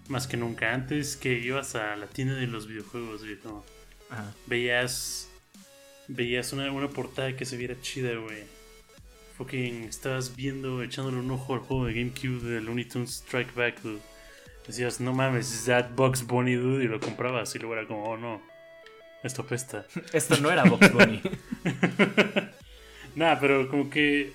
Más 0.08 0.28
que 0.28 0.38
nunca. 0.38 0.74
Antes 0.74 1.18
que 1.18 1.40
ibas 1.40 1.76
a 1.76 1.96
la 1.96 2.08
tienda 2.08 2.36
de 2.36 2.48
los 2.48 2.68
videojuegos, 2.68 3.24
viejo. 3.24 3.66
Ajá. 4.10 4.34
Veías. 4.46 5.30
Veías 6.08 6.54
una, 6.54 6.72
una 6.72 6.88
portada 6.88 7.36
que 7.36 7.46
se 7.46 7.58
viera 7.58 7.76
chida, 7.82 8.16
güey. 8.16 8.44
Fucking 9.38 9.84
estabas 9.84 10.34
viendo, 10.34 10.82
echándole 10.82 11.18
un 11.18 11.30
ojo 11.32 11.56
al 11.56 11.60
juego 11.60 11.88
de 11.88 11.94
GameCube 11.94 12.42
de 12.42 12.62
Looney 12.62 12.86
Tunes 12.86 13.16
Strike 13.16 13.54
Back, 13.54 13.82
dude. 13.82 14.00
Decías, 14.68 15.00
no 15.00 15.14
mames, 15.14 15.54
is 15.54 15.66
that 15.66 15.92
Bugs 15.96 16.26
Bunny, 16.26 16.56
dude, 16.56 16.86
y 16.86 16.88
lo 16.88 17.00
comprabas. 17.00 17.54
Y 17.56 17.60
luego 17.60 17.76
era 17.76 17.88
como, 17.88 18.04
oh 18.04 18.18
no, 18.18 18.42
esto 19.26 19.42
apesta. 19.42 19.86
Esto 20.14 20.38
no 20.38 20.52
era 20.52 20.64
Box 20.64 20.94
Bunny. 20.94 21.22
Nah, 23.16 23.40
pero 23.40 23.70
como 23.70 23.90
que. 23.90 24.34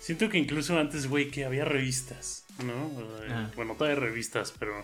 Siento 0.00 0.30
que 0.30 0.38
incluso 0.38 0.78
antes, 0.78 1.06
güey, 1.08 1.30
que 1.30 1.44
había 1.44 1.66
revistas, 1.66 2.46
¿no? 2.64 2.90
Ajá. 3.26 3.50
Bueno, 3.54 3.74
todavía 3.74 3.96
hay 3.96 4.08
revistas, 4.08 4.54
pero 4.58 4.82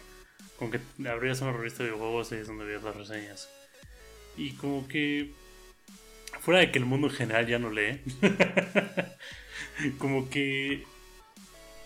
como 0.58 0.70
que 0.70 0.80
abrías 1.08 1.40
una 1.40 1.52
revista 1.52 1.82
de 1.82 1.88
videojuegos 1.88 2.32
y 2.32 2.34
es 2.34 2.46
donde 2.46 2.66
veías 2.66 2.82
las 2.82 2.96
reseñas. 2.96 3.48
Y 4.36 4.52
como 4.52 4.86
que. 4.88 5.32
Fuera 6.40 6.60
de 6.60 6.70
que 6.70 6.78
el 6.78 6.84
mundo 6.84 7.08
en 7.08 7.14
general 7.14 7.46
ya 7.46 7.58
no 7.58 7.70
lee. 7.70 8.02
como 9.98 10.28
que. 10.28 10.84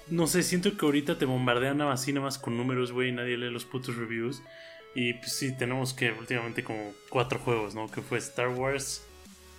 No 0.09 0.27
sé, 0.27 0.43
siento 0.43 0.77
que 0.77 0.85
ahorita 0.85 1.19
te 1.19 1.25
bombardean 1.25 1.79
nada 1.79 1.91
más 1.91 2.03
así, 2.03 2.13
nada 2.13 2.27
más 2.27 2.39
con 2.39 2.57
números, 2.57 2.93
güey, 2.93 3.13
nadie 3.13 3.37
lee 3.37 3.51
los 3.51 3.65
putos 3.65 3.97
reviews. 3.97 4.43
Y 4.95 5.15
pues 5.15 5.33
sí, 5.33 5.53
tenemos 5.53 5.93
que 5.93 6.13
últimamente 6.13 6.63
como 6.63 6.93
cuatro 7.09 7.39
juegos, 7.39 7.75
¿no? 7.75 7.91
Que 7.91 8.01
fue 8.01 8.19
Star 8.19 8.49
Wars, 8.49 9.03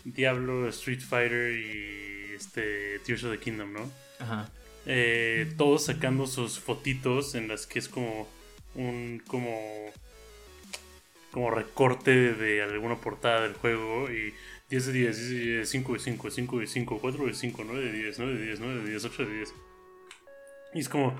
Diablo, 0.05 0.67
Street 0.69 1.01
Fighter 1.01 1.51
y 1.57 2.33
este 2.35 2.99
Tears 2.99 3.23
of 3.23 3.31
the 3.31 3.39
Kingdom, 3.39 3.73
¿no? 3.73 3.91
Ajá. 4.19 4.49
Eh, 4.85 5.51
todos 5.57 5.85
sacando 5.85 6.27
sus 6.27 6.59
fotitos 6.59 7.33
en 7.35 7.47
las 7.47 7.65
que 7.65 7.79
es 7.79 7.89
como 7.89 8.27
un 8.75 9.21
como 9.25 9.57
como 11.31 11.51
recorte 11.51 12.33
de 12.33 12.61
alguna 12.61 12.95
portada 12.95 13.41
del 13.41 13.53
juego 13.53 14.09
y 14.09 14.33
10 14.69 14.85
de 14.85 14.93
10, 14.93 15.17
10 15.17 15.29
de 15.29 15.35
10, 15.57 15.69
5 15.69 15.93
de 15.93 15.99
5, 15.99 16.31
5 16.31 16.59
de 16.59 16.67
5, 16.67 16.99
4 17.01 17.25
de 17.25 17.33
5, 17.33 17.63
9 17.65 17.85
de 17.85 17.91
10, 17.91 18.19
9 18.19 18.33
de 18.35 18.45
10, 18.45 18.59
9 18.59 18.83
de 18.83 18.89
10, 18.89 19.05
8 19.05 19.25
de 19.25 19.35
10. 19.35 19.53
Y 20.75 20.79
es 20.79 20.89
como, 20.89 21.17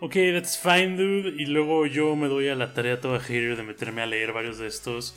ok, 0.00 0.14
that's 0.32 0.56
fine, 0.56 0.96
dude. 0.96 1.30
Y 1.42 1.46
luego 1.46 1.84
yo 1.86 2.14
me 2.14 2.28
doy 2.28 2.48
a 2.48 2.54
la 2.54 2.72
tarea 2.74 3.00
toda 3.00 3.18
hater 3.18 3.56
de 3.56 3.64
meterme 3.64 4.02
a 4.02 4.06
leer 4.06 4.32
varios 4.32 4.58
de 4.58 4.68
estos. 4.68 5.16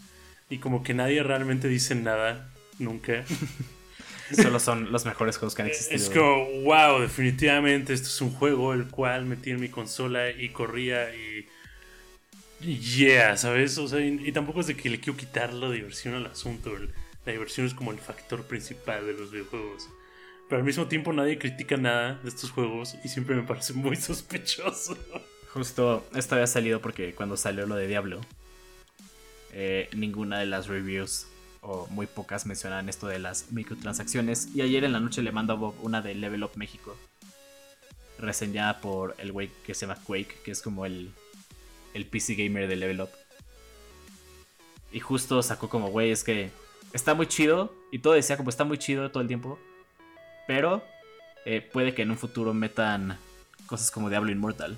Y 0.50 0.58
como 0.58 0.84
que 0.84 0.96
nadie 0.96 1.22
realmente 1.22 1.68
dice 1.68 1.94
nada, 1.94 2.52
nunca. 2.80 3.24
Solo 4.34 4.60
son 4.60 4.92
los 4.92 5.06
mejores 5.06 5.38
juegos 5.38 5.54
que 5.54 5.62
han 5.62 5.68
existido. 5.68 5.96
Es 5.96 6.10
como, 6.10 6.46
wow, 6.64 7.02
definitivamente 7.02 7.94
esto 7.94 8.08
es 8.08 8.22
un 8.22 8.32
juego 8.32 8.74
el 8.74 8.88
cual 8.88 9.26
metí 9.26 9.52
en 9.52 9.60
mi 9.60 9.70
consola 9.70 10.32
y 10.32 10.50
corría 10.50 11.14
y. 11.14 11.48
Yeah, 12.62 13.38
¿sabes? 13.38 13.78
O 13.78 13.88
sea, 13.88 14.00
y, 14.00 14.22
y 14.24 14.32
tampoco 14.32 14.62
es 14.62 14.68
de 14.68 14.76
que 14.76 14.90
le 14.90 15.00
quiero 15.00 15.18
quitar 15.18 15.54
la 15.54 15.70
diversión 15.70 16.16
al 16.16 16.26
asunto. 16.28 16.72
la 17.26 17.32
diversión 17.32 17.68
es 17.68 17.74
como 17.74 17.92
el 17.92 18.00
factor 18.00 18.44
principal 18.44 19.06
de 19.06 19.14
los 19.14 19.32
videojuegos. 19.32 19.88
Pero 20.52 20.60
al 20.60 20.66
mismo 20.66 20.86
tiempo 20.86 21.14
nadie 21.14 21.40
critica 21.40 21.78
nada 21.78 22.20
de 22.22 22.28
estos 22.28 22.52
juegos 22.52 22.98
y 23.06 23.08
siempre 23.08 23.38
me 23.38 23.44
parece 23.44 23.72
muy 23.72 23.96
sospechoso. 23.96 24.98
Justo 25.54 26.06
esto 26.14 26.36
había 26.36 26.46
salido 26.46 26.82
porque 26.82 27.16
cuando 27.16 27.38
salió 27.38 27.66
lo 27.66 27.76
de 27.76 27.88
Diablo, 27.88 28.20
eh, 29.54 29.88
ninguna 29.96 30.40
de 30.40 30.48
las 30.48 30.68
reviews 30.68 31.28
o 31.62 31.88
muy 31.88 32.06
pocas 32.06 32.46
mencionaban 32.46 32.90
esto 32.90 33.08
de 33.08 33.20
las 33.20 33.54
microtransacciones. 33.54 34.50
Y 34.54 34.62
ayer 34.62 34.84
en 34.84 34.92
la 34.92 35.00
noche 35.00 35.22
le 35.22 35.32
mando 35.32 35.54
a 35.54 35.56
Bob 35.56 35.76
una 35.84 36.02
de 36.02 36.16
Level 36.16 36.44
Up 36.44 36.52
México, 36.56 36.98
reseñada 38.20 38.82
por 38.82 39.16
el 39.20 39.32
güey 39.32 39.52
que 39.66 39.74
se 39.74 39.88
llama 39.88 40.02
Quake, 40.04 40.42
que 40.44 40.52
es 40.52 40.62
como 40.62 40.86
el, 40.86 41.14
el 41.94 42.06
PC 42.06 42.36
gamer 42.36 42.68
de 42.68 42.76
Level 42.76 43.00
Up. 43.00 43.12
Y 44.92 45.00
justo 45.00 45.42
sacó 45.44 45.70
como, 45.70 45.92
güey, 45.92 46.12
es 46.12 46.26
que 46.26 46.52
está 46.92 47.14
muy 47.14 47.28
chido. 47.28 47.74
Y 47.90 48.00
todo 48.00 48.16
decía 48.16 48.36
como 48.36 48.50
está 48.50 48.66
muy 48.66 48.78
chido 48.78 49.10
todo 49.12 49.22
el 49.22 49.30
tiempo. 49.30 49.58
Pero 50.52 50.84
eh, 51.46 51.62
puede 51.62 51.96
que 51.96 52.02
en 52.02 52.12
un 52.12 52.18
futuro 52.18 52.54
metan 52.54 53.18
cosas 53.68 53.90
como 53.90 54.10
Diablo 54.10 54.34
Immortal. 54.34 54.78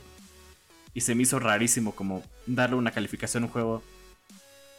Y 0.93 1.01
se 1.01 1.15
me 1.15 1.23
hizo 1.23 1.39
rarísimo 1.39 1.95
como 1.95 2.21
darle 2.45 2.75
una 2.75 2.91
calificación 2.91 3.41
a 3.41 3.45
un 3.47 3.51
juego 3.51 3.81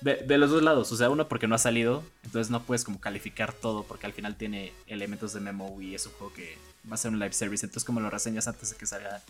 de, 0.02 0.38
los 0.38 0.50
dos 0.50 0.62
lados. 0.62 0.92
O 0.92 0.96
sea, 0.96 1.10
uno 1.10 1.26
porque 1.26 1.48
no 1.48 1.56
ha 1.56 1.58
salido, 1.58 2.04
entonces 2.22 2.48
no 2.48 2.62
puedes 2.62 2.84
como 2.84 3.00
calificar 3.00 3.52
todo 3.52 3.82
porque 3.82 4.06
al 4.06 4.12
final 4.12 4.36
tiene 4.36 4.72
elementos 4.86 5.32
de 5.32 5.40
memo 5.40 5.80
y 5.80 5.96
es 5.96 6.06
un 6.06 6.12
juego 6.12 6.32
que 6.32 6.56
va 6.88 6.94
a 6.94 6.96
ser 6.96 7.10
un 7.10 7.18
live 7.18 7.32
service. 7.32 7.66
Entonces 7.66 7.84
como 7.84 7.98
lo 7.98 8.08
reseñas 8.08 8.46
antes 8.46 8.70
de 8.70 8.76
que 8.76 8.86
salga 8.86 9.20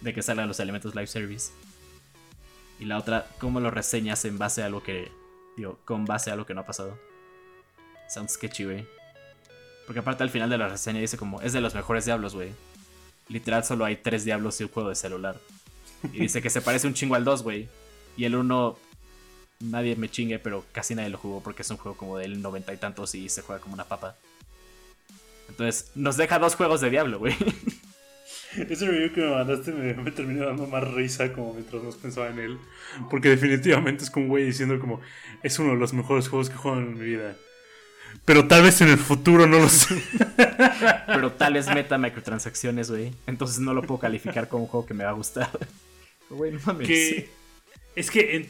de 0.00 0.14
que 0.14 0.22
salgan 0.22 0.48
los 0.48 0.58
elementos 0.58 0.94
live 0.94 1.06
service. 1.06 1.52
Y 2.80 2.86
la 2.86 2.96
otra, 2.96 3.26
cómo 3.38 3.60
lo 3.60 3.70
reseñas 3.70 4.24
en 4.24 4.38
base 4.38 4.62
a 4.62 4.66
algo 4.66 4.82
que 4.82 5.12
digo, 5.54 5.78
con 5.84 6.06
base 6.06 6.30
a 6.30 6.32
algo 6.32 6.46
que 6.46 6.54
no 6.54 6.62
ha 6.62 6.66
pasado. 6.66 6.98
Sounds 8.08 8.32
sketchy, 8.32 8.64
güey. 8.64 9.01
Porque 9.86 10.00
aparte 10.00 10.22
al 10.22 10.30
final 10.30 10.50
de 10.50 10.58
la 10.58 10.68
reseña 10.68 11.00
dice 11.00 11.16
como, 11.16 11.40
es 11.40 11.52
de 11.52 11.60
los 11.60 11.74
mejores 11.74 12.04
diablos, 12.04 12.34
güey. 12.34 12.50
Literal 13.28 13.64
solo 13.64 13.84
hay 13.84 13.96
tres 13.96 14.24
diablos 14.24 14.60
y 14.60 14.64
un 14.64 14.70
juego 14.70 14.88
de 14.88 14.94
celular. 14.94 15.36
Y 16.12 16.20
dice 16.20 16.42
que 16.42 16.50
se 16.50 16.60
parece 16.60 16.86
un 16.86 16.94
chingo 16.94 17.14
al 17.14 17.24
2, 17.24 17.42
güey. 17.42 17.68
Y 18.16 18.24
el 18.24 18.34
1, 18.34 18.78
nadie 19.60 19.96
me 19.96 20.10
chingue, 20.10 20.38
pero 20.38 20.64
casi 20.72 20.94
nadie 20.94 21.10
lo 21.10 21.18
jugó 21.18 21.42
porque 21.42 21.62
es 21.62 21.70
un 21.70 21.76
juego 21.76 21.96
como 21.96 22.18
del 22.18 22.42
noventa 22.42 22.72
y 22.72 22.76
tantos 22.76 23.14
y 23.14 23.28
se 23.28 23.42
juega 23.42 23.60
como 23.60 23.74
una 23.74 23.84
papa. 23.84 24.16
Entonces, 25.48 25.90
nos 25.94 26.16
deja 26.16 26.38
dos 26.38 26.56
juegos 26.56 26.80
de 26.80 26.90
diablo, 26.90 27.18
güey. 27.18 27.34
Ese 28.56 28.86
review 28.86 29.12
que 29.12 29.22
me 29.22 29.30
mandaste 29.30 29.72
me, 29.72 30.10
terminó 30.10 30.46
dando 30.46 30.66
más 30.66 30.84
risa 30.92 31.32
como 31.32 31.54
mientras 31.54 31.82
nos 31.82 31.96
pensaba 31.96 32.28
en 32.28 32.38
él. 32.38 32.58
Porque 33.10 33.30
definitivamente 33.30 34.04
es 34.04 34.10
como 34.10 34.26
un 34.26 34.30
güey 34.30 34.44
diciendo 34.44 34.78
como 34.78 35.00
es 35.42 35.58
uno 35.58 35.72
de 35.72 35.78
los 35.78 35.92
mejores 35.94 36.28
juegos 36.28 36.50
que 36.50 36.56
juego 36.56 36.78
en 36.78 36.98
mi 36.98 37.04
vida. 37.04 37.36
Pero 38.24 38.46
tal 38.46 38.62
vez 38.62 38.80
en 38.80 38.88
el 38.88 38.98
futuro 38.98 39.46
no 39.46 39.58
lo 39.58 39.68
sé. 39.68 40.02
Pero 41.06 41.32
tal 41.32 41.54
vez 41.54 41.66
meta 41.66 41.98
microtransacciones, 41.98 42.90
güey. 42.90 43.12
Entonces 43.26 43.58
no 43.58 43.74
lo 43.74 43.82
puedo 43.82 44.00
calificar 44.00 44.48
como 44.48 44.64
un 44.64 44.68
juego 44.68 44.86
que 44.86 44.94
me 44.94 45.04
va 45.04 45.10
a 45.10 45.14
gustar. 45.14 45.50
Güey, 46.30 46.50
no 46.50 46.60
mames. 46.64 46.88
es 47.94 48.10
que 48.10 48.48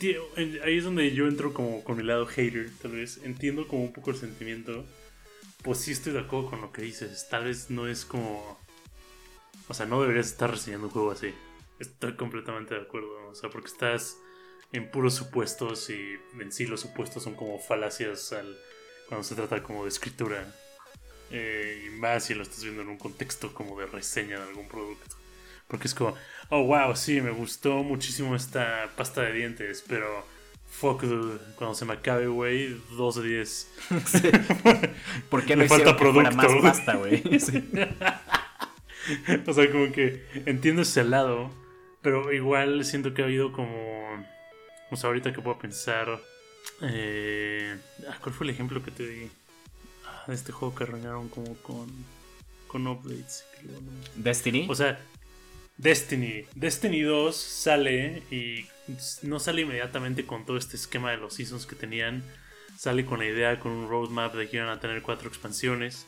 ahí 0.64 0.76
es 0.78 0.84
donde 0.84 1.12
yo 1.12 1.26
entro 1.26 1.52
como 1.52 1.82
con 1.82 1.96
mi 1.96 2.04
lado 2.04 2.26
hater, 2.26 2.70
tal 2.80 2.92
vez. 2.92 3.18
Entiendo 3.24 3.66
como 3.66 3.82
un 3.82 3.92
poco 3.92 4.12
el 4.12 4.16
sentimiento. 4.16 4.84
Pues 5.64 5.78
sí 5.78 5.90
estoy 5.90 6.12
de 6.12 6.20
acuerdo 6.20 6.50
con 6.50 6.60
lo 6.60 6.70
que 6.70 6.82
dices. 6.82 7.26
Tal 7.28 7.46
vez 7.46 7.70
no 7.70 7.88
es 7.88 8.04
como... 8.04 8.56
O 9.66 9.74
sea, 9.74 9.84
no 9.86 10.00
deberías 10.00 10.26
estar 10.26 10.48
reseñando 10.48 10.86
un 10.86 10.92
juego 10.92 11.10
así. 11.10 11.34
Estoy 11.80 12.14
completamente 12.14 12.76
de 12.76 12.82
acuerdo. 12.82 13.08
O 13.28 13.34
sea, 13.34 13.50
porque 13.50 13.66
estás 13.66 14.16
en 14.72 14.88
puros 14.88 15.14
supuestos 15.14 15.90
y 15.90 16.18
en 16.40 16.52
sí 16.52 16.66
los 16.66 16.80
supuestos 16.80 17.24
son 17.24 17.34
como 17.34 17.58
falacias 17.58 18.32
al 18.32 18.56
cuando 19.12 19.28
se 19.28 19.34
trata 19.34 19.62
como 19.62 19.82
de 19.82 19.90
escritura. 19.90 20.42
Eh, 21.30 21.84
y 21.84 21.90
más 21.98 22.24
si 22.24 22.32
lo 22.32 22.42
estás 22.42 22.62
viendo 22.62 22.80
en 22.80 22.88
un 22.88 22.96
contexto 22.96 23.52
como 23.52 23.78
de 23.78 23.84
reseña 23.84 24.38
de 24.38 24.48
algún 24.48 24.66
producto. 24.68 25.16
Porque 25.68 25.86
es 25.86 25.94
como, 25.94 26.14
oh 26.48 26.64
wow, 26.64 26.96
sí, 26.96 27.20
me 27.20 27.30
gustó 27.30 27.82
muchísimo 27.82 28.34
esta 28.34 28.88
pasta 28.96 29.20
de 29.20 29.34
dientes, 29.34 29.84
pero 29.86 30.26
fuck, 30.66 31.04
cuando 31.56 31.74
se 31.74 31.84
me 31.84 31.92
acabe, 31.92 32.26
güey, 32.26 32.80
2 32.96 33.16
de 33.16 33.28
10. 33.28 33.70
¿Por 35.28 35.44
qué 35.44 35.56
no 35.56 35.64
me 35.64 35.68
falta 35.68 35.94
producto? 35.94 36.34
más 36.34 36.62
pasta, 36.62 36.94
güey? 36.94 37.22
o 39.46 39.52
sea, 39.52 39.70
como 39.70 39.92
que 39.92 40.26
entiendo 40.46 40.80
ese 40.80 41.04
lado, 41.04 41.50
pero 42.00 42.32
igual 42.32 42.82
siento 42.86 43.12
que 43.12 43.20
ha 43.20 43.26
habido 43.26 43.52
como. 43.52 44.24
O 44.90 44.96
sea, 44.96 45.08
ahorita 45.08 45.34
que 45.34 45.42
puedo 45.42 45.58
pensar 45.58 46.18
eh, 46.82 47.78
¿Cuál 48.20 48.34
fue 48.34 48.46
el 48.46 48.50
ejemplo 48.50 48.82
que 48.82 48.90
te 48.90 49.06
di? 49.06 49.30
Ah, 50.06 50.24
de 50.26 50.34
este 50.34 50.52
juego 50.52 50.74
que 50.74 50.84
arruinaron 50.84 51.28
como 51.28 51.54
con, 51.56 51.88
con 52.66 52.86
updates. 52.86 53.44
¿Destiny? 54.16 54.66
O 54.68 54.74
sea, 54.74 54.98
Destiny. 55.76 56.44
Destiny 56.54 57.02
2 57.02 57.36
sale 57.36 58.22
y 58.30 58.66
no 59.22 59.38
sale 59.38 59.62
inmediatamente 59.62 60.26
con 60.26 60.44
todo 60.44 60.56
este 60.56 60.76
esquema 60.76 61.10
de 61.10 61.16
los 61.16 61.34
seasons 61.34 61.66
que 61.66 61.76
tenían. 61.76 62.22
Sale 62.78 63.04
con 63.04 63.18
la 63.20 63.26
idea, 63.26 63.58
con 63.58 63.72
un 63.72 63.88
roadmap 63.88 64.34
de 64.34 64.48
que 64.48 64.56
iban 64.56 64.68
a 64.68 64.80
tener 64.80 65.02
cuatro 65.02 65.28
expansiones. 65.28 66.06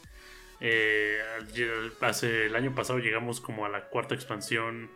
Eh, 0.60 1.18
hace, 2.00 2.46
el 2.46 2.56
año 2.56 2.74
pasado 2.74 2.98
llegamos 2.98 3.40
como 3.40 3.66
a 3.66 3.68
la 3.68 3.88
cuarta 3.88 4.14
expansión 4.14 4.90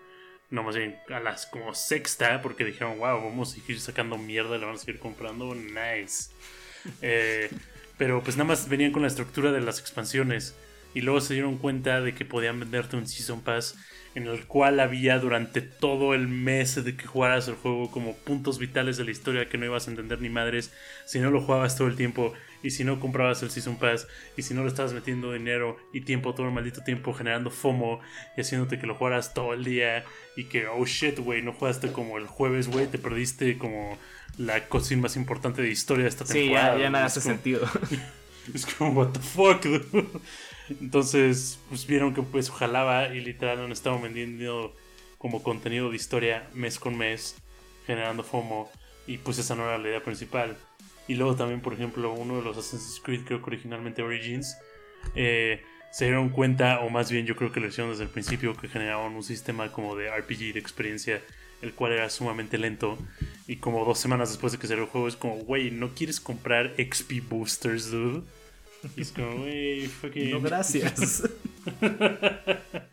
no 0.50 0.62
más 0.62 0.76
bien 0.76 0.98
a 1.10 1.20
las 1.20 1.46
como 1.46 1.74
sexta, 1.74 2.40
porque 2.42 2.64
dijeron, 2.64 2.98
wow, 2.98 3.22
vamos 3.22 3.52
a 3.52 3.54
seguir 3.54 3.80
sacando 3.80 4.16
mierda, 4.16 4.58
la 4.58 4.66
van 4.66 4.76
a 4.76 4.78
seguir 4.78 4.98
comprando, 4.98 5.54
nice. 5.54 6.30
Eh, 7.02 7.50
pero 7.96 8.22
pues 8.22 8.36
nada 8.36 8.48
más 8.48 8.68
venían 8.68 8.92
con 8.92 9.02
la 9.02 9.08
estructura 9.08 9.52
de 9.52 9.60
las 9.60 9.80
expansiones 9.80 10.56
y 10.94 11.00
luego 11.02 11.20
se 11.20 11.34
dieron 11.34 11.58
cuenta 11.58 12.00
de 12.00 12.14
que 12.14 12.24
podían 12.24 12.60
venderte 12.60 12.96
un 12.96 13.06
Season 13.06 13.42
Pass 13.42 13.76
en 14.14 14.26
el 14.26 14.46
cual 14.46 14.80
había 14.80 15.18
durante 15.18 15.60
todo 15.60 16.14
el 16.14 16.28
mes 16.28 16.82
de 16.82 16.96
que 16.96 17.06
jugaras 17.06 17.48
el 17.48 17.54
juego 17.54 17.90
como 17.90 18.14
puntos 18.16 18.58
vitales 18.58 18.96
de 18.96 19.04
la 19.04 19.10
historia 19.10 19.48
que 19.48 19.58
no 19.58 19.66
ibas 19.66 19.86
a 19.86 19.90
entender 19.90 20.20
ni 20.20 20.28
madres 20.28 20.72
si 21.06 21.18
no 21.20 21.30
lo 21.30 21.40
jugabas 21.40 21.76
todo 21.76 21.88
el 21.88 21.96
tiempo 21.96 22.32
y 22.62 22.70
si 22.70 22.84
no 22.84 22.98
comprabas 22.98 23.42
el 23.42 23.50
Season 23.50 23.76
Pass 23.76 24.08
y 24.36 24.42
si 24.42 24.54
no 24.54 24.62
le 24.62 24.68
estabas 24.68 24.92
metiendo 24.92 25.32
dinero 25.32 25.76
y 25.92 26.00
tiempo 26.00 26.34
todo 26.34 26.46
el 26.46 26.52
maldito 26.52 26.82
tiempo 26.82 27.12
generando 27.12 27.50
FOMO 27.50 28.00
y 28.36 28.40
haciéndote 28.40 28.78
que 28.78 28.86
lo 28.86 28.94
jugaras 28.94 29.34
todo 29.34 29.54
el 29.54 29.64
día 29.64 30.04
y 30.36 30.44
que 30.44 30.66
oh 30.66 30.84
shit 30.84 31.18
güey 31.18 31.42
no 31.42 31.52
jugaste 31.52 31.92
como 31.92 32.18
el 32.18 32.26
jueves 32.26 32.68
güey 32.68 32.86
te 32.86 32.98
perdiste 32.98 33.58
como 33.58 33.98
la 34.38 34.68
cocina 34.68 35.02
más 35.02 35.16
importante 35.16 35.62
de 35.62 35.68
historia 35.68 36.04
de 36.04 36.10
esta 36.10 36.24
temporada. 36.24 36.74
Sí, 36.76 36.82
ya, 36.82 36.90
nada 36.90 37.06
hace 37.06 37.20
sentido. 37.20 37.66
Es 38.54 38.64
como 38.64 38.92
what 38.92 39.08
the 39.08 39.20
fuck. 39.20 39.62
Entonces, 40.80 41.58
pues 41.68 41.86
vieron 41.86 42.14
que 42.14 42.22
pues 42.22 42.50
jalaba 42.50 43.08
y 43.08 43.20
literal 43.20 43.60
han 43.60 43.72
estado 43.72 44.00
vendiendo 44.00 44.74
como 45.18 45.42
contenido 45.42 45.90
de 45.90 45.96
historia 45.96 46.48
mes 46.54 46.78
con 46.78 46.96
mes, 46.96 47.36
generando 47.86 48.22
FOMO. 48.22 48.70
Y 49.06 49.18
pues 49.18 49.38
esa 49.38 49.54
no 49.54 49.64
era 49.64 49.78
la 49.78 49.88
idea 49.88 50.02
principal. 50.02 50.56
Y 51.06 51.14
luego 51.14 51.34
también, 51.34 51.60
por 51.60 51.72
ejemplo, 51.72 52.12
uno 52.12 52.36
de 52.36 52.42
los 52.42 52.58
Assassin's 52.58 53.00
Creed, 53.02 53.22
creo 53.24 53.40
que 53.40 53.46
originalmente 53.46 54.02
Origins, 54.02 54.56
eh, 55.14 55.62
se 55.90 56.04
dieron 56.04 56.28
cuenta, 56.28 56.80
o 56.80 56.90
más 56.90 57.10
bien 57.10 57.24
yo 57.24 57.34
creo 57.34 57.50
que 57.50 57.60
lo 57.60 57.68
hicieron 57.68 57.90
desde 57.90 58.04
el 58.04 58.10
principio, 58.10 58.54
que 58.56 58.68
generaban 58.68 59.14
un 59.14 59.22
sistema 59.22 59.72
como 59.72 59.96
de 59.96 60.10
RPG 60.10 60.52
de 60.52 60.60
experiencia, 60.60 61.22
el 61.62 61.72
cual 61.72 61.92
era 61.92 62.10
sumamente 62.10 62.58
lento. 62.58 62.98
Y 63.46 63.56
como 63.56 63.86
dos 63.86 63.98
semanas 63.98 64.28
después 64.28 64.52
de 64.52 64.58
que 64.58 64.66
salió 64.66 64.84
el 64.84 64.90
juego, 64.90 65.08
es 65.08 65.16
como, 65.16 65.36
güey, 65.36 65.70
¿no 65.70 65.94
quieres 65.94 66.20
comprar 66.20 66.74
XP 66.76 67.26
boosters, 67.26 67.90
dude? 67.90 68.22
Y 68.96 69.00
es 69.00 69.12
como, 69.12 69.38
güey, 69.38 69.86
fucking. 69.86 70.30
No, 70.30 70.40
gracias. 70.40 71.24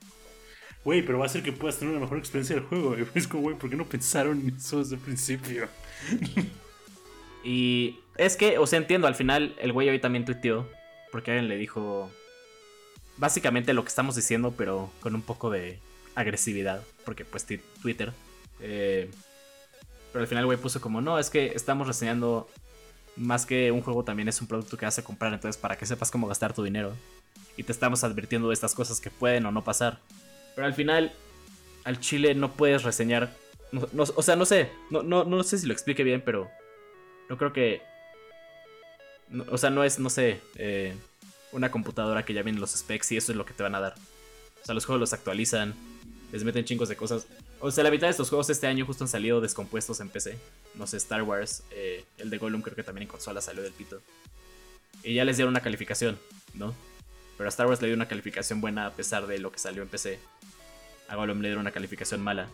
Güey, 0.85 1.01
pero 1.01 1.17
va 1.17 1.25
a 1.25 1.29
ser 1.29 1.41
que 1.41 1.51
puedas 1.51 1.77
tener 1.77 1.95
una 1.95 2.01
mejor 2.01 2.19
experiencia 2.19 2.55
del 2.55 2.65
juego. 2.65 2.95
Es 3.15 3.27
como, 3.27 3.41
güey, 3.41 3.57
¿por 3.57 3.71
qué 3.71 3.75
no 3.75 3.85
pensaron 3.85 4.39
en 4.39 4.55
eso 4.55 4.77
desde 4.77 4.95
el 4.95 5.01
principio? 5.01 5.67
y 7.43 7.97
es 8.17 8.37
que, 8.37 8.59
o 8.59 8.67
sea, 8.67 8.77
entiendo, 8.77 9.07
al 9.07 9.15
final 9.15 9.55
el 9.59 9.73
güey 9.73 9.89
hoy 9.89 9.99
también 9.99 10.25
tuiteó. 10.25 10.69
Porque 11.11 11.31
alguien 11.31 11.49
le 11.49 11.57
dijo. 11.57 12.11
Básicamente 13.17 13.73
lo 13.73 13.83
que 13.83 13.89
estamos 13.89 14.15
diciendo, 14.15 14.53
pero 14.55 14.91
con 14.99 15.15
un 15.15 15.23
poco 15.23 15.49
de 15.49 15.79
agresividad. 16.13 16.83
Porque, 17.03 17.25
pues, 17.25 17.47
Twitter. 17.81 18.13
Eh, 18.59 19.09
pero 20.11 20.21
al 20.21 20.27
final 20.27 20.43
el 20.43 20.45
güey 20.45 20.59
puso 20.59 20.81
como: 20.81 21.01
No, 21.01 21.17
es 21.17 21.31
que 21.31 21.53
estamos 21.55 21.87
reseñando 21.87 22.47
más 23.15 23.45
que 23.45 23.71
un 23.71 23.81
juego 23.81 24.03
también 24.03 24.27
es 24.27 24.41
un 24.41 24.47
producto 24.47 24.77
que 24.77 24.85
hace 24.85 25.03
comprar, 25.03 25.33
entonces 25.33 25.59
para 25.59 25.77
que 25.77 25.85
sepas 25.85 26.11
cómo 26.11 26.27
gastar 26.27 26.53
tu 26.53 26.63
dinero. 26.63 26.93
Y 27.57 27.63
te 27.63 27.71
estamos 27.71 28.03
advirtiendo 28.03 28.49
de 28.49 28.53
estas 28.53 28.75
cosas 28.75 28.99
que 28.99 29.09
pueden 29.09 29.45
o 29.45 29.51
no 29.51 29.63
pasar. 29.63 29.99
Pero 30.55 30.67
al 30.67 30.73
final, 30.73 31.13
al 31.83 31.99
chile 31.99 32.35
no 32.35 32.51
puedes 32.51 32.83
reseñar. 32.83 33.33
o 33.97 34.21
sea, 34.21 34.35
no 34.35 34.45
sé, 34.45 34.69
no, 34.89 35.03
no, 35.03 35.23
no 35.23 35.43
sé 35.43 35.57
si 35.57 35.67
lo 35.67 35.73
explique 35.73 36.03
bien, 36.03 36.21
pero 36.25 36.49
no 37.29 37.37
creo 37.37 37.53
que... 37.53 37.81
o 39.49 39.57
sea, 39.57 39.69
no 39.69 39.83
es, 39.83 39.99
no 39.99 40.09
sé, 40.09 40.41
eh, 40.55 40.93
una 41.51 41.71
computadora 41.71 42.25
que 42.25 42.33
ya 42.33 42.43
viene 42.43 42.59
los 42.59 42.71
specs 42.71 43.13
y 43.13 43.17
eso 43.17 43.31
es 43.31 43.37
lo 43.37 43.45
que 43.45 43.53
te 43.53 43.63
van 43.63 43.75
a 43.75 43.79
dar. 43.79 43.95
O 44.61 44.65
sea, 44.65 44.75
los 44.75 44.85
juegos 44.85 44.99
los 44.99 45.13
actualizan, 45.13 45.73
les 46.31 46.43
meten 46.43 46.65
chingos 46.65 46.89
de 46.89 46.95
cosas. 46.95 47.27
O 47.59 47.71
sea, 47.71 47.83
la 47.83 47.91
mitad 47.91 48.07
de 48.07 48.11
estos 48.11 48.29
juegos 48.29 48.49
este 48.49 48.67
año 48.67 48.85
justo 48.85 49.03
han 49.03 49.07
salido 49.07 49.41
descompuestos 49.41 49.99
en 49.99 50.09
PC. 50.09 50.37
No 50.75 50.87
sé, 50.87 50.97
Star 50.97 51.23
Wars, 51.23 51.63
eh, 51.71 52.03
el 52.17 52.29
de 52.29 52.37
Gollum 52.37 52.61
creo 52.61 52.75
que 52.75 52.83
también 52.83 53.03
en 53.03 53.09
consola 53.09 53.41
salió 53.41 53.63
del 53.63 53.73
pito. 53.73 54.01
Y 55.03 55.13
ya 55.13 55.25
les 55.25 55.37
dieron 55.37 55.53
una 55.53 55.61
calificación, 55.61 56.17
¿no? 56.53 56.73
Pero 57.37 57.47
a 57.47 57.49
Star 57.49 57.67
Wars 57.67 57.81
le 57.81 57.87
dio 57.87 57.95
una 57.95 58.07
calificación 58.07 58.61
buena 58.61 58.85
a 58.85 58.91
pesar 58.91 59.27
de 59.27 59.39
lo 59.39 59.51
que 59.51 59.59
salió 59.59 59.83
en 59.83 59.89
PC. 59.89 60.19
A 61.07 61.15
Gollum 61.15 61.41
le 61.41 61.49
dieron 61.49 61.61
una 61.61 61.71
calificación 61.71 62.21
mala. 62.21 62.49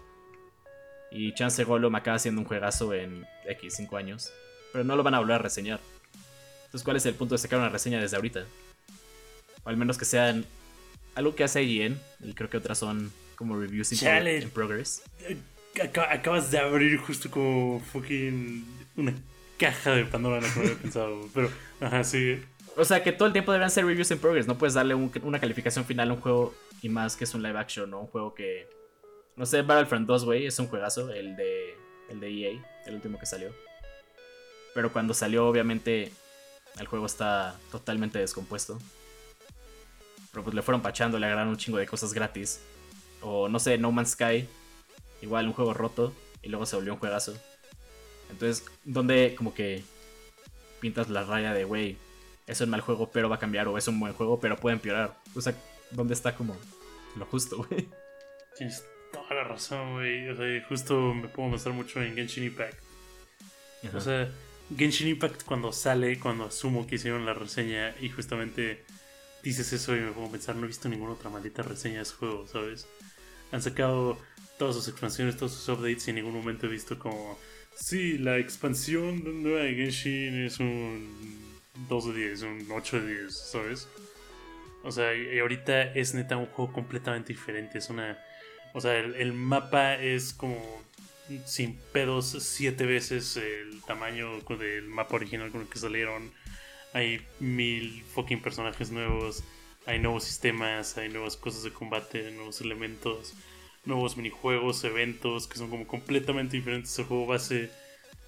Y 1.12 1.34
Chance 1.34 1.64
Gollum 1.64 1.96
acaba 1.96 2.20
siendo 2.20 2.42
un 2.42 2.48
juegazo 2.48 2.94
en 2.94 3.26
X 3.46 3.76
5 3.78 3.98
años. 3.98 4.32
Pero 4.72 4.84
no 4.84 4.96
lo 4.96 5.04
van 5.04 5.14
a 5.14 5.20
volver 5.20 5.36
a 5.36 5.40
reseñar. 5.40 5.80
Entonces, 6.66 6.84
¿cuál 6.84 6.98
es 6.98 7.06
el 7.06 7.16
punto 7.16 7.36
de 7.36 7.40
sacar 7.40 7.60
una 7.60 7.70
reseña 7.70 8.00
desde 8.00 8.16
ahorita? 8.16 8.46
O 9.64 9.70
al 9.70 9.78
menos 9.78 9.98
que 9.98 10.06
sean 10.06 10.46
algo 11.16 11.36
que 11.36 11.44
hace 11.44 11.64
IGN. 11.64 12.00
Y 12.22 12.34
creo 12.34 12.50
que 12.50 12.58
otras 12.58 12.78
son 12.78 13.12
como 13.42 13.58
reviews 13.60 13.92
in, 13.92 14.50
progress. 14.52 15.02
acabas 16.10 16.52
de 16.52 16.60
abrir 16.60 16.98
justo 16.98 17.30
como 17.30 17.80
fucking 17.92 18.66
una 18.98 19.14
caja 19.58 19.92
de 19.96 20.06
Pandora, 20.06 20.40
no 20.42 20.48
había 20.62 20.76
pensado. 20.76 21.28
Pero, 21.34 21.50
ajá, 21.80 22.04
sí. 22.04 22.42
O 22.78 22.86
sea, 22.86 23.04
que 23.04 23.12
todo 23.12 23.28
el 23.28 23.34
tiempo 23.34 23.52
deberían 23.52 23.70
ser 23.72 23.86
reviews 23.86 24.12
in 24.12 24.20
progress. 24.20 24.48
No 24.48 24.58
puedes 24.58 24.74
darle 24.74 24.96
un- 24.96 25.12
una 25.24 25.40
calificación 25.40 25.84
final 25.86 26.10
a 26.10 26.14
un 26.14 26.22
juego 26.22 26.54
y 26.82 26.90
más 26.90 27.16
que 27.18 27.26
es 27.26 27.34
un 27.34 27.44
live 27.44 27.60
action, 27.60 27.90
¿no? 27.90 28.00
Un 28.02 28.08
juego 28.08 28.34
que. 28.34 28.68
No 29.36 29.46
sé, 29.46 29.62
Battlefront 29.62 30.08
2, 30.08 30.26
güey, 30.26 30.46
es 30.46 30.58
un 30.60 30.68
juegazo, 30.68 31.12
el 31.12 31.36
de. 31.36 31.76
El 32.10 32.20
de 32.20 32.28
EA, 32.30 32.62
el 32.86 32.96
último 32.96 33.18
que 33.20 33.26
salió. 33.26 33.54
Pero 34.74 34.92
cuando 34.94 35.14
salió, 35.14 35.48
obviamente, 35.48 36.12
el 36.80 36.88
juego 36.88 37.06
está 37.06 37.56
totalmente 37.72 38.20
descompuesto. 38.20 38.78
Pero 40.32 40.44
pues 40.44 40.54
le 40.56 40.62
fueron 40.62 40.82
pachando, 40.82 41.20
le 41.20 41.26
agarraron 41.26 41.50
un 41.50 41.58
chingo 41.58 41.78
de 41.78 41.86
cosas 41.86 42.14
gratis. 42.14 42.62
O 43.22 43.50
no 43.50 43.60
sé, 43.60 43.78
No 43.78 43.92
Man's 43.92 44.12
Sky. 44.12 44.48
Igual 45.22 45.48
un 45.48 45.54
juego 45.54 45.74
roto. 45.74 46.14
Y 46.42 46.50
luego 46.50 46.66
se 46.66 46.76
volvió 46.76 46.94
un 46.94 47.00
juegazo. 47.00 47.36
Entonces, 48.30 48.66
donde 48.84 49.36
como 49.36 49.54
que 49.54 49.84
pintas 50.80 51.10
la 51.10 51.24
raya 51.24 51.54
de, 51.54 51.66
güey, 51.66 51.98
es 52.48 52.60
un 52.62 52.70
mal 52.70 52.82
juego, 52.82 53.12
pero 53.12 53.30
va 53.30 53.36
a 53.36 53.40
cambiar, 53.40 53.68
o 53.68 53.78
es 53.78 53.88
un 53.88 54.00
buen 54.00 54.14
juego, 54.14 54.40
pero 54.40 54.58
puede 54.58 54.76
empeorar. 54.76 55.18
O 55.36 55.42
sea, 55.42 55.54
¿dónde 55.92 56.14
está 56.14 56.36
como 56.36 56.58
lo 57.16 57.26
justo, 57.26 57.58
güey? 57.58 57.88
Tienes 58.58 58.84
toda 59.12 59.34
la 59.36 59.44
razón, 59.44 59.94
güey. 59.94 60.30
O 60.30 60.36
sea, 60.36 60.66
justo 60.68 61.14
me 61.14 61.28
puedo 61.28 61.50
mostrar 61.50 61.76
mucho 61.76 62.02
en 62.02 62.16
Genshin 62.16 62.46
Impact. 62.46 62.78
Ajá. 63.84 63.98
O 63.98 64.02
sea, 64.02 64.32
Genshin 64.76 65.10
Impact 65.10 65.44
cuando 65.44 65.72
sale, 65.72 66.20
cuando 66.20 66.46
asumo 66.46 66.88
que 66.88 66.96
hicieron 66.96 67.26
la 67.26 67.34
reseña 67.34 67.96
y 68.00 68.10
justamente 68.10 68.84
dices 69.44 69.74
eso 69.74 69.96
y 69.96 70.00
me 70.00 70.12
pongo 70.12 70.28
a 70.28 70.32
pensar, 70.32 70.56
no 70.56 70.66
he 70.66 70.68
visto 70.68 70.88
ninguna 70.88 71.14
otra 71.14 71.30
maldita 71.30 71.64
reseña 71.64 71.98
de 71.98 72.04
ese 72.04 72.14
juego, 72.14 72.48
¿sabes? 72.48 72.88
Han 73.52 73.62
sacado 73.62 74.18
todas 74.58 74.76
sus 74.76 74.88
expansiones, 74.88 75.38
todos 75.38 75.54
sus 75.54 75.68
updates 75.70 76.08
y 76.08 76.12
en 76.12 76.18
ningún 76.18 76.34
momento 76.34 76.68
he 76.68 76.70
visto 76.70 76.98
como, 77.00 77.38
sí, 77.76 78.18
la 78.18 78.38
expansión 78.38 79.44
nueva 79.44 79.62
de 79.62 79.76
Genshin 79.76 80.46
es 80.46 80.60
un 80.60 81.10
2 81.90 82.14
de 82.14 82.28
10, 82.28 82.42
un 82.44 82.68
8 82.72 83.02
de 83.02 83.22
10, 83.22 83.34
¿sabes? 83.34 83.88
O 84.84 84.92
sea, 84.92 85.14
y 85.16 85.40
ahorita 85.40 85.94
es 85.94 86.14
neta 86.14 86.38
un 86.38 86.48
juego 86.48 86.74
completamente 86.74 87.34
diferente, 87.34 87.78
es 87.78 87.90
una... 87.90 88.18
O 88.74 88.82
sea, 88.82 88.98
el, 88.98 89.16
el 89.16 89.34
mapa 89.34 89.96
es 89.96 90.34
como 90.34 90.82
sin 91.46 91.78
pedos 91.94 92.36
siete 92.40 92.86
veces 92.86 93.38
el 93.38 93.82
tamaño 93.84 94.40
del 94.42 94.88
mapa 94.88 95.16
original 95.16 95.52
con 95.52 95.62
el 95.62 95.68
que 95.68 95.80
salieron. 95.80 96.32
Hay 96.94 97.26
mil 97.40 98.04
fucking 98.14 98.42
personajes 98.42 98.92
nuevos, 98.92 99.44
hay 99.86 100.00
nuevos 100.00 100.24
sistemas, 100.24 100.98
hay 100.98 101.10
nuevas 101.10 101.38
cosas 101.38 101.64
de 101.64 101.72
combate, 101.74 102.32
nuevos 102.32 102.62
elementos, 102.62 103.34
nuevos 103.86 104.18
minijuegos, 104.18 104.84
eventos 104.84 105.48
que 105.48 105.58
son 105.58 105.70
como 105.70 105.88
completamente 105.88 106.58
diferentes 106.58 106.98
al 107.00 107.06
juego 107.06 107.26
base. 107.28 107.72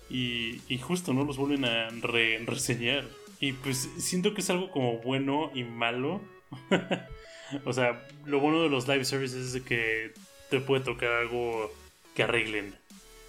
Y, 0.10 0.62
y 0.68 0.78
justo, 0.80 1.14
¿no? 1.14 1.24
Los 1.24 1.38
vuelven 1.38 1.66
a 1.66 1.90
re- 1.90 2.44
reseñar. 2.46 3.06
Y 3.40 3.54
pues 3.54 3.90
siento 3.98 4.34
que 4.34 4.42
es 4.42 4.50
algo 4.50 4.72
como 4.72 4.98
bueno 5.00 5.52
y 5.54 5.64
malo. 5.64 6.22
o 7.66 7.74
sea, 7.74 8.06
lo 8.26 8.40
bueno 8.40 8.62
de 8.64 8.70
los 8.70 8.88
live 8.88 9.06
services 9.06 9.48
es 9.48 9.54
de 9.54 9.64
que 9.64 10.12
te 10.50 10.60
puede 10.60 10.84
tocar 10.84 11.12
algo 11.12 11.72
que 12.16 12.24
arreglen. 12.24 12.76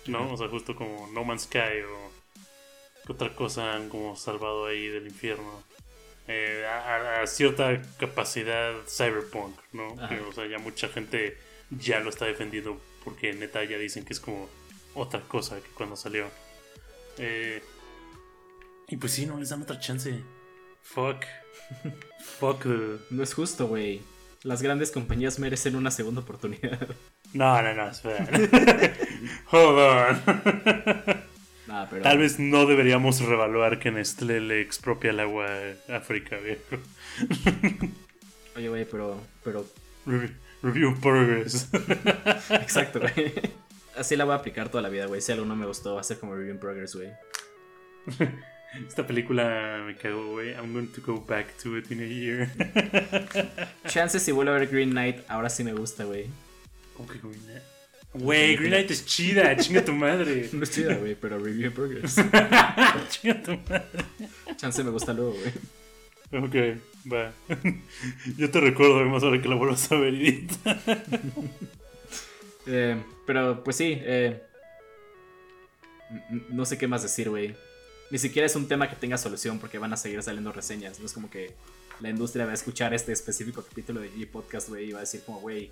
¿No? 0.06 0.32
O 0.32 0.36
sea, 0.36 0.48
justo 0.48 0.76
como 0.76 1.08
No 1.14 1.24
Man's 1.24 1.42
Sky 1.44 1.80
o 1.88 2.12
que 3.06 3.12
otra 3.12 3.34
cosa 3.34 3.74
han 3.74 3.88
como 3.88 4.16
salvado 4.16 4.66
ahí 4.66 4.86
del 4.88 5.06
infierno. 5.06 5.62
Eh, 6.26 6.64
a, 6.66 7.26
cierta 7.26 7.82
capacidad 7.98 8.72
cyberpunk, 8.86 9.58
¿no? 9.72 9.94
Que, 10.08 10.20
o 10.20 10.32
sea, 10.32 10.46
ya 10.46 10.58
mucha 10.58 10.88
gente 10.88 11.36
ya 11.70 12.00
lo 12.00 12.10
está 12.10 12.24
defendiendo 12.24 12.80
porque 13.04 13.32
neta 13.34 13.62
ya 13.64 13.76
dicen 13.76 14.04
que 14.04 14.14
es 14.14 14.20
como 14.20 14.48
otra 14.94 15.20
cosa 15.20 15.56
que 15.56 15.68
cuando 15.74 15.96
salió. 15.96 16.26
Eh, 17.18 17.62
y 18.88 18.96
pues 18.96 19.12
sí, 19.12 19.26
no 19.26 19.38
les 19.38 19.50
dan 19.50 19.62
otra 19.62 19.78
chance. 19.78 20.22
Fuck. 20.82 21.24
Fuck. 22.38 22.66
No 23.10 23.22
es 23.22 23.34
justo, 23.34 23.66
güey. 23.66 24.02
Las 24.42 24.62
grandes 24.62 24.90
compañías 24.90 25.38
merecen 25.38 25.76
una 25.76 25.90
segunda 25.90 26.20
oportunidad. 26.20 26.86
No, 27.32 27.60
no, 27.62 27.74
no, 27.74 27.88
espera. 27.88 28.28
Hold 29.50 29.78
on. 29.78 31.24
Pero. 31.90 32.02
Tal 32.02 32.18
vez 32.18 32.38
no 32.38 32.66
deberíamos 32.66 33.20
revaluar 33.20 33.78
que 33.78 33.90
Nestlé 33.90 34.40
le 34.40 34.60
expropia 34.60 35.10
el 35.10 35.20
agua 35.20 35.46
a 35.88 35.96
África, 35.96 36.36
viejo. 36.38 36.82
Oye, 38.56 38.68
güey, 38.68 38.84
pero. 38.84 39.20
Pero. 39.42 39.66
Review, 40.06 40.30
review 40.62 41.00
progress. 41.00 41.68
Exacto, 42.50 43.00
güey. 43.14 43.32
Así 43.96 44.16
la 44.16 44.24
voy 44.24 44.32
a 44.32 44.36
aplicar 44.36 44.68
toda 44.68 44.82
la 44.82 44.88
vida, 44.88 45.06
güey. 45.06 45.20
Si 45.20 45.32
algo 45.32 45.44
no 45.44 45.56
me 45.56 45.66
gustó, 45.66 45.94
va 45.94 46.00
a 46.00 46.04
ser 46.04 46.18
como 46.18 46.34
Review 46.34 46.54
in 46.54 46.60
Progress, 46.60 46.96
güey. 46.96 47.10
Esta 48.86 49.06
película 49.06 49.82
me 49.86 49.96
cagó, 49.96 50.32
güey. 50.32 50.50
I'm 50.54 50.72
going 50.72 50.88
to 50.88 51.00
go 51.00 51.24
back 51.24 51.56
to 51.62 51.78
it 51.78 51.90
in 51.92 52.00
a 52.00 52.06
year. 52.06 52.50
Chances 53.86 54.22
si 54.22 54.32
vuelvo 54.32 54.52
a 54.52 54.58
ver 54.58 54.68
Green 54.68 54.90
Knight, 54.90 55.18
ahora 55.28 55.48
sí 55.48 55.62
me 55.62 55.72
gusta, 55.72 56.04
güey. 56.04 56.26
¿Cómo 56.96 57.08
que 57.08 57.18
Green 57.18 57.40
Knight? 57.44 57.73
Güey, 58.14 58.54
Green 58.56 58.70
Knight 58.70 58.90
es 58.92 59.04
chida, 59.04 59.56
chinga 59.58 59.84
tu 59.84 59.92
madre. 59.92 60.48
No 60.52 60.62
es 60.62 60.70
chida, 60.70 60.94
güey, 60.94 61.16
pero 61.16 61.38
Review 61.38 61.66
in 61.66 61.72
Progress. 61.72 62.14
chinga 63.08 63.42
tu 63.42 63.58
madre. 63.68 64.04
Chance 64.56 64.84
me 64.84 64.90
gusta 64.90 65.12
luego, 65.12 65.32
güey. 65.32 65.52
Ok, 66.44 66.80
va. 67.12 67.32
Yo 68.38 68.50
te 68.50 68.60
recuerdo 68.60 68.98
además 68.98 69.22
ahora 69.24 69.42
que 69.42 69.48
la 69.48 69.56
vuelvas 69.56 69.90
a 69.90 69.96
ver, 69.96 70.14
Edith. 70.14 70.52
Eh, 72.66 72.96
pero, 73.26 73.62
pues 73.62 73.76
sí, 73.76 73.98
eh, 74.00 74.42
no 76.50 76.64
sé 76.64 76.78
qué 76.78 76.86
más 76.86 77.02
decir, 77.02 77.28
güey. 77.28 77.54
Ni 78.10 78.18
siquiera 78.18 78.46
es 78.46 78.54
un 78.54 78.68
tema 78.68 78.88
que 78.88 78.96
tenga 78.96 79.18
solución 79.18 79.58
porque 79.58 79.78
van 79.78 79.92
a 79.92 79.96
seguir 79.96 80.22
saliendo 80.22 80.52
reseñas. 80.52 81.00
No 81.00 81.06
es 81.06 81.12
como 81.12 81.28
que 81.28 81.52
la 82.00 82.10
industria 82.10 82.44
va 82.44 82.52
a 82.52 82.54
escuchar 82.54 82.94
este 82.94 83.12
específico 83.12 83.62
capítulo 83.62 84.00
de 84.00 84.10
G-Podcast, 84.12 84.68
güey, 84.68 84.90
y 84.90 84.92
va 84.92 84.98
a 84.98 85.02
decir 85.02 85.22
como, 85.24 85.40
güey, 85.40 85.70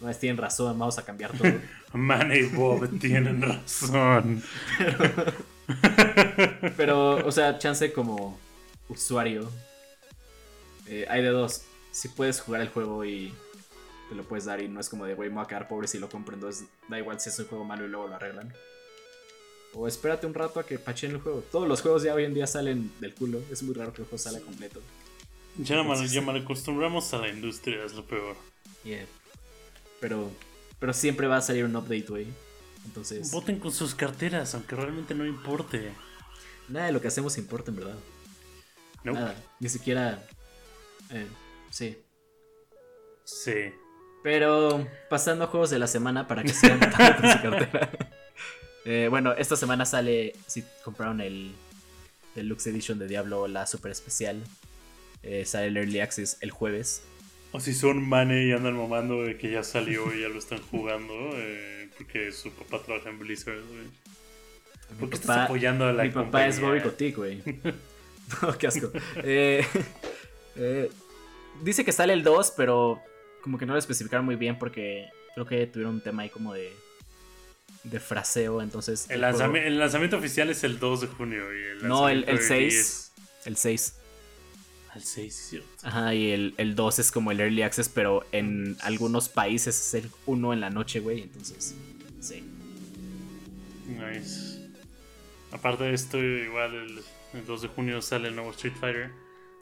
no, 0.00 0.14
tienen 0.14 0.36
razón, 0.36 0.78
vamos 0.78 0.98
a 0.98 1.04
cambiar 1.04 1.36
todo. 1.36 1.52
Man 1.92 2.32
y 2.32 2.42
Bob 2.42 2.98
tienen 2.98 3.42
razón. 3.42 4.42
Pero, 6.76 7.26
o 7.26 7.32
sea, 7.32 7.58
chance 7.58 7.92
como 7.92 8.38
usuario. 8.88 9.50
eh, 10.86 11.06
hay 11.08 11.22
de 11.22 11.28
dos. 11.28 11.62
Si 11.90 12.08
puedes 12.08 12.40
jugar 12.40 12.60
el 12.60 12.68
juego 12.68 13.04
y 13.04 13.32
te 14.08 14.14
lo 14.14 14.22
puedes 14.24 14.44
dar 14.44 14.62
y 14.62 14.68
no 14.68 14.80
es 14.80 14.88
como 14.88 15.04
de, 15.04 15.14
güey, 15.14 15.28
me 15.28 15.36
voy 15.36 15.44
a 15.44 15.48
quedar 15.48 15.68
pobre 15.68 15.88
si 15.88 15.98
lo 15.98 16.08
compro, 16.08 16.34
entonces 16.34 16.66
da 16.88 16.98
igual 16.98 17.20
si 17.20 17.28
es 17.28 17.38
un 17.38 17.46
juego 17.46 17.64
malo 17.64 17.84
y 17.84 17.88
luego 17.88 18.08
lo 18.08 18.14
arreglan. 18.14 18.52
O 19.74 19.86
espérate 19.86 20.26
un 20.26 20.34
rato 20.34 20.60
a 20.60 20.66
que 20.66 20.78
pachen 20.78 21.10
el 21.10 21.20
juego. 21.20 21.42
Todos 21.52 21.68
los 21.68 21.82
juegos 21.82 22.02
ya 22.02 22.14
hoy 22.14 22.24
en 22.24 22.34
día 22.34 22.46
salen 22.46 22.90
del 23.00 23.14
culo. 23.14 23.40
Es 23.50 23.62
muy 23.62 23.74
raro 23.74 23.92
que 23.92 24.02
el 24.02 24.08
juego 24.08 24.18
salga 24.18 24.40
completo. 24.40 24.80
Ya 25.58 25.82
mal, 25.82 26.08
ya 26.08 26.20
mal 26.20 26.36
acostumbramos 26.36 27.12
a 27.12 27.18
la 27.18 27.28
industria, 27.28 27.84
es 27.84 27.92
lo 27.92 28.04
peor. 28.04 28.36
Yeah. 28.84 29.06
Pero, 30.00 30.30
pero 30.78 30.92
siempre 30.92 31.26
va 31.26 31.38
a 31.38 31.40
salir 31.40 31.64
un 31.64 31.74
update, 31.76 32.06
güey. 32.08 32.26
Entonces, 32.84 33.30
Voten 33.32 33.58
con 33.58 33.72
sus 33.72 33.94
carteras, 33.94 34.54
aunque 34.54 34.76
realmente 34.76 35.14
no 35.14 35.26
importe. 35.26 35.92
nada 36.68 36.86
de 36.86 36.92
lo 36.92 37.00
que 37.00 37.08
hacemos 37.08 37.36
importa, 37.38 37.70
en 37.70 37.76
verdad. 37.76 37.96
No. 39.04 39.12
Nada. 39.12 39.34
Ni 39.60 39.68
siquiera... 39.68 40.24
eh, 41.10 41.26
sí. 41.70 41.98
Sí. 43.24 43.72
Pero 44.22 44.86
pasando 45.10 45.44
a 45.44 45.46
juegos 45.48 45.70
de 45.70 45.78
la 45.78 45.86
semana 45.86 46.26
para 46.26 46.42
que 46.42 46.52
sigan 46.52 46.80
notando 46.80 47.20
con 47.20 47.30
su 47.32 47.42
cartera. 47.42 47.90
Eh, 48.84 49.08
bueno, 49.10 49.34
esta 49.34 49.54
semana 49.54 49.84
sale, 49.84 50.32
si 50.46 50.64
compraron 50.82 51.20
el 51.20 51.52
Deluxe 52.34 52.68
Edition 52.68 52.98
de 52.98 53.06
Diablo, 53.06 53.46
la 53.46 53.66
super 53.66 53.92
especial, 53.92 54.42
eh, 55.22 55.44
sale 55.44 55.66
el 55.66 55.76
Early 55.76 56.00
Access 56.00 56.38
el 56.40 56.52
jueves. 56.52 57.02
O 57.52 57.60
si 57.60 57.72
son 57.74 58.06
mane 58.06 58.44
y 58.44 58.52
andan 58.52 58.76
mamando 58.76 59.22
de 59.22 59.36
que 59.38 59.50
ya 59.50 59.62
salió 59.62 60.14
y 60.14 60.20
ya 60.22 60.28
lo 60.28 60.38
están 60.38 60.60
jugando, 60.70 61.14
eh, 61.34 61.88
porque 61.96 62.30
su 62.32 62.50
papá 62.52 62.82
trabaja 62.84 63.08
en 63.08 63.18
Blizzard, 63.18 63.60
güey. 63.68 64.98
¿Por 65.00 65.08
qué 65.10 65.14
estás 65.16 65.28
papá- 65.28 65.44
apoyando 65.44 65.86
a 65.86 65.92
la 65.92 66.04
Mi 66.04 66.10
papá 66.10 66.46
es? 66.46 66.60
Bobby 66.60 66.80
Kotick, 66.82 67.16
güey. 67.16 67.42
no, 68.42 68.58
qué 68.58 68.66
asco. 68.66 68.90
Eh, 69.16 69.64
eh, 70.56 70.90
dice 71.62 71.84
que 71.84 71.92
sale 71.92 72.12
el 72.12 72.22
2, 72.22 72.52
pero 72.56 73.00
como 73.42 73.56
que 73.58 73.64
no 73.66 73.72
lo 73.72 73.78
especificaron 73.78 74.24
muy 74.26 74.36
bien 74.36 74.58
porque 74.58 75.06
creo 75.34 75.46
que 75.46 75.66
tuvieron 75.66 75.94
un 75.96 76.00
tema 76.02 76.22
ahí 76.24 76.28
como 76.30 76.52
de, 76.52 76.70
de 77.84 78.00
fraseo, 78.00 78.60
entonces... 78.60 79.08
El, 79.10 79.20
juego- 79.20 79.38
lanzami- 79.38 79.62
el 79.64 79.78
lanzamiento 79.78 80.16
oficial 80.18 80.50
es 80.50 80.64
el 80.64 80.78
2 80.78 81.00
de 81.02 81.06
junio. 81.06 81.44
Y 81.54 81.64
el 81.78 81.88
No, 81.88 82.08
el, 82.10 82.24
el 82.24 82.28
early 82.36 82.44
6. 82.46 82.74
es- 82.74 83.12
El 83.46 83.56
6. 83.56 83.94
Al 84.98 85.04
6, 85.04 85.34
cierto. 85.50 85.68
Ajá, 85.84 86.12
y 86.12 86.32
el, 86.32 86.54
el 86.56 86.74
2 86.74 86.98
es 86.98 87.12
como 87.12 87.30
el 87.30 87.38
Early 87.40 87.62
Access, 87.62 87.88
pero 87.88 88.26
en 88.32 88.76
algunos 88.80 89.28
países 89.28 89.78
es 89.78 89.94
el 90.04 90.10
1 90.26 90.52
en 90.54 90.60
la 90.60 90.70
noche, 90.70 90.98
güey. 90.98 91.22
Entonces, 91.22 91.76
sí. 92.20 92.42
Nice. 93.86 94.58
Aparte 95.52 95.84
de 95.84 95.94
esto, 95.94 96.18
igual 96.18 96.74
el, 96.74 96.98
el 97.34 97.46
2 97.46 97.62
de 97.62 97.68
junio 97.68 98.02
sale 98.02 98.28
el 98.28 98.34
nuevo 98.34 98.50
Street 98.50 98.74
Fighter. 98.78 99.10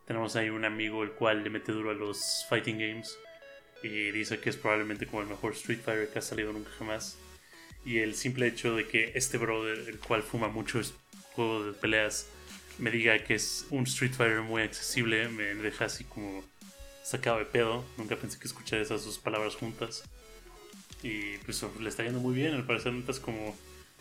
Tenemos 0.06 0.36
ahí 0.36 0.48
un 0.50 0.64
amigo 0.64 1.02
el 1.02 1.10
cual 1.12 1.44
le 1.44 1.50
mete 1.50 1.72
duro 1.72 1.90
a 1.90 1.94
los 1.94 2.44
fighting 2.48 2.78
games. 2.78 3.16
Y 3.82 4.10
dice 4.10 4.38
que 4.40 4.50
es 4.50 4.56
probablemente 4.56 5.06
como 5.06 5.22
el 5.22 5.28
mejor 5.28 5.52
Street 5.52 5.80
Fighter 5.84 6.08
que 6.08 6.18
ha 6.18 6.22
salido 6.22 6.52
nunca 6.52 6.70
jamás. 6.78 7.18
Y 7.84 7.98
el 7.98 8.14
simple 8.14 8.46
hecho 8.48 8.74
de 8.74 8.88
que 8.88 9.12
este 9.14 9.36
brother, 9.38 9.86
el 9.88 9.98
cual 9.98 10.22
fuma 10.22 10.48
mucho 10.48 10.80
es- 10.80 10.94
juego 11.34 11.64
de 11.66 11.72
peleas, 11.74 12.26
me 12.78 12.90
diga 12.90 13.18
que 13.24 13.34
es 13.34 13.66
un 13.70 13.84
Street 13.84 14.12
Fighter 14.12 14.42
muy 14.42 14.62
accesible 14.62 15.28
me 15.28 15.54
deja 15.54 15.86
así 15.86 16.04
como 16.04 16.44
sacado 17.02 17.38
de 17.38 17.44
pedo. 17.44 17.84
Nunca 17.96 18.16
pensé 18.16 18.38
que 18.38 18.46
escuchar 18.46 18.80
esas 18.80 19.04
dos 19.04 19.18
palabras 19.18 19.54
juntas. 19.54 20.04
Y 21.02 21.38
pues 21.38 21.64
le 21.80 21.88
está 21.88 22.02
yendo 22.02 22.20
muy 22.20 22.34
bien. 22.34 22.54
Al 22.54 22.66
parecer 22.66 22.92
neta 22.92 23.12
es 23.12 23.20
como 23.20 23.56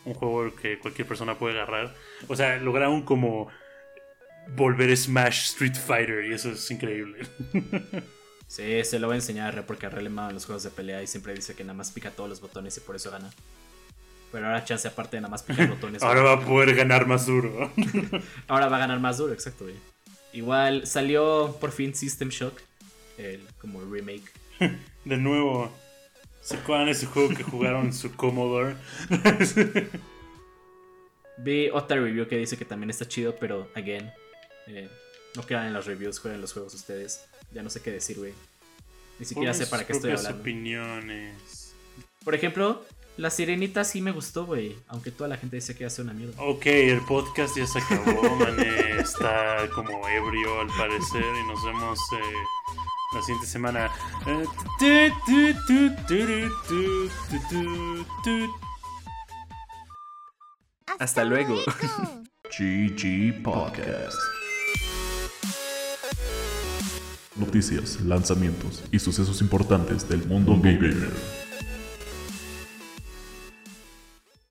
un 0.06 0.14
juego 0.14 0.56
que 0.56 0.80
cualquier 0.80 1.08
persona 1.08 1.38
puede 1.38 1.56
agarrar. 1.56 1.94
O 2.28 2.36
sea, 2.36 2.58
lograron 2.58 3.04
como 3.04 3.50
volver 4.56 4.96
Smash 4.96 5.52
Street 5.52 5.76
Fighter 5.76 6.26
y 6.26 6.34
eso 6.34 6.52
es 6.52 6.70
increíble. 6.72 7.28
Sí, 8.48 8.84
se 8.84 9.00
lo 9.00 9.08
voy 9.08 9.16
a 9.16 9.18
enseñar 9.18 9.48
a 9.48 9.52
Re 9.52 9.64
porque 9.64 9.88
a 9.88 9.90
Re 9.90 10.04
le 10.04 10.08
en 10.10 10.34
los 10.34 10.46
juegos 10.46 10.64
de 10.64 10.70
pelea 10.70 11.02
y 11.02 11.08
siempre 11.08 11.34
dice 11.34 11.56
que 11.56 11.64
nada 11.64 11.74
más 11.74 11.92
pica 11.92 12.12
todos 12.12 12.30
los 12.30 12.42
botones 12.42 12.78
y 12.78 12.80
por 12.80 12.96
eso 12.96 13.10
gana. 13.10 13.32
Pero 14.32 14.48
ahora 14.48 14.66
chance 14.66 14.88
aparte 14.88 15.18
de 15.18 15.22
nada 15.22 15.32
más 15.32 15.44
picar 15.44 15.68
botones. 15.70 16.04
ahora 16.04 16.22
va 16.22 16.34
a 16.34 16.42
poder 16.42 16.76
ganar 16.76 17.06
más 17.06 17.26
duro. 17.26 17.72
ahora 18.48 18.68
va 18.68 18.78
a 18.78 18.80
ganar 18.80 19.00
más 19.00 19.18
duro, 19.18 19.34
exacto, 19.34 19.66
güey. 19.66 19.76
Igual 20.34 20.86
salió 20.86 21.58
por 21.62 21.72
fin 21.72 21.96
System 21.96 22.30
Shock, 22.30 22.60
el 23.18 23.42
como 23.60 23.82
remake. 23.82 24.32
De 25.06 25.18
nuevo, 25.18 25.72
¿se 26.42 26.58
acuerdan 26.58 26.90
ese 26.90 27.06
juego 27.06 27.30
que 27.30 27.44
jugaron 27.44 27.86
en 27.88 27.94
su 27.94 28.14
Commodore? 28.16 28.76
Vi 31.38 31.70
otra 31.70 31.98
review 31.98 32.28
que 32.28 32.38
dice 32.38 32.58
que 32.58 32.66
también 32.66 32.90
está 32.90 33.08
chido, 33.08 33.36
pero 33.40 33.70
again, 33.76 34.12
eh, 34.68 34.90
no 35.36 35.46
quedan 35.46 35.68
en 35.68 35.74
las 35.74 35.86
reviews, 35.86 36.20
jueguen 36.20 36.42
los 36.42 36.54
juegos 36.54 36.74
ustedes. 36.74 37.26
Ya 37.52 37.62
no 37.62 37.70
sé 37.70 37.82
qué 37.82 37.92
decir, 37.92 38.18
güey. 38.18 38.34
Ni 39.20 39.26
siquiera 39.26 39.54
sé 39.54 39.68
para 39.68 39.86
qué 39.86 39.94
estoy 39.94 40.12
hablando. 40.12 40.40
opiniones. 40.40 41.74
Por 42.24 42.36
ejemplo, 42.36 42.84
la 43.18 43.30
sirenita 43.30 43.84
sí 43.84 44.02
me 44.02 44.12
gustó, 44.12 44.46
güey. 44.46 44.76
Aunque 44.88 45.12
toda 45.12 45.30
la 45.30 45.38
gente 45.38 45.56
dice 45.56 45.76
que 45.76 45.86
hace 45.86 46.02
una 46.02 46.14
mierda. 46.14 46.42
Ok, 46.42 46.66
el 46.66 47.02
podcast 47.02 47.58
ya 47.58 47.66
se 47.66 47.80
acabó, 47.80 48.36
man. 48.40 48.60
Está 49.00 49.70
como 49.74 50.08
ebrio 50.08 50.62
al 50.62 50.68
parecer. 50.68 51.24
Y 51.24 51.48
nos 51.48 51.64
vemos 51.64 52.00
eh, 52.14 52.76
la 53.14 53.22
siguiente 53.22 53.48
semana. 53.48 53.92
Hasta 61.00 61.24
luego. 61.24 61.56
GG 62.58 63.44
Podcast. 63.44 64.18
Noticias, 67.36 68.00
lanzamientos 68.02 68.84
y 68.92 69.00
sucesos 69.00 69.42
importantes 69.42 70.08
del 70.08 70.26
mundo 70.26 70.58
gamer. 70.62 71.45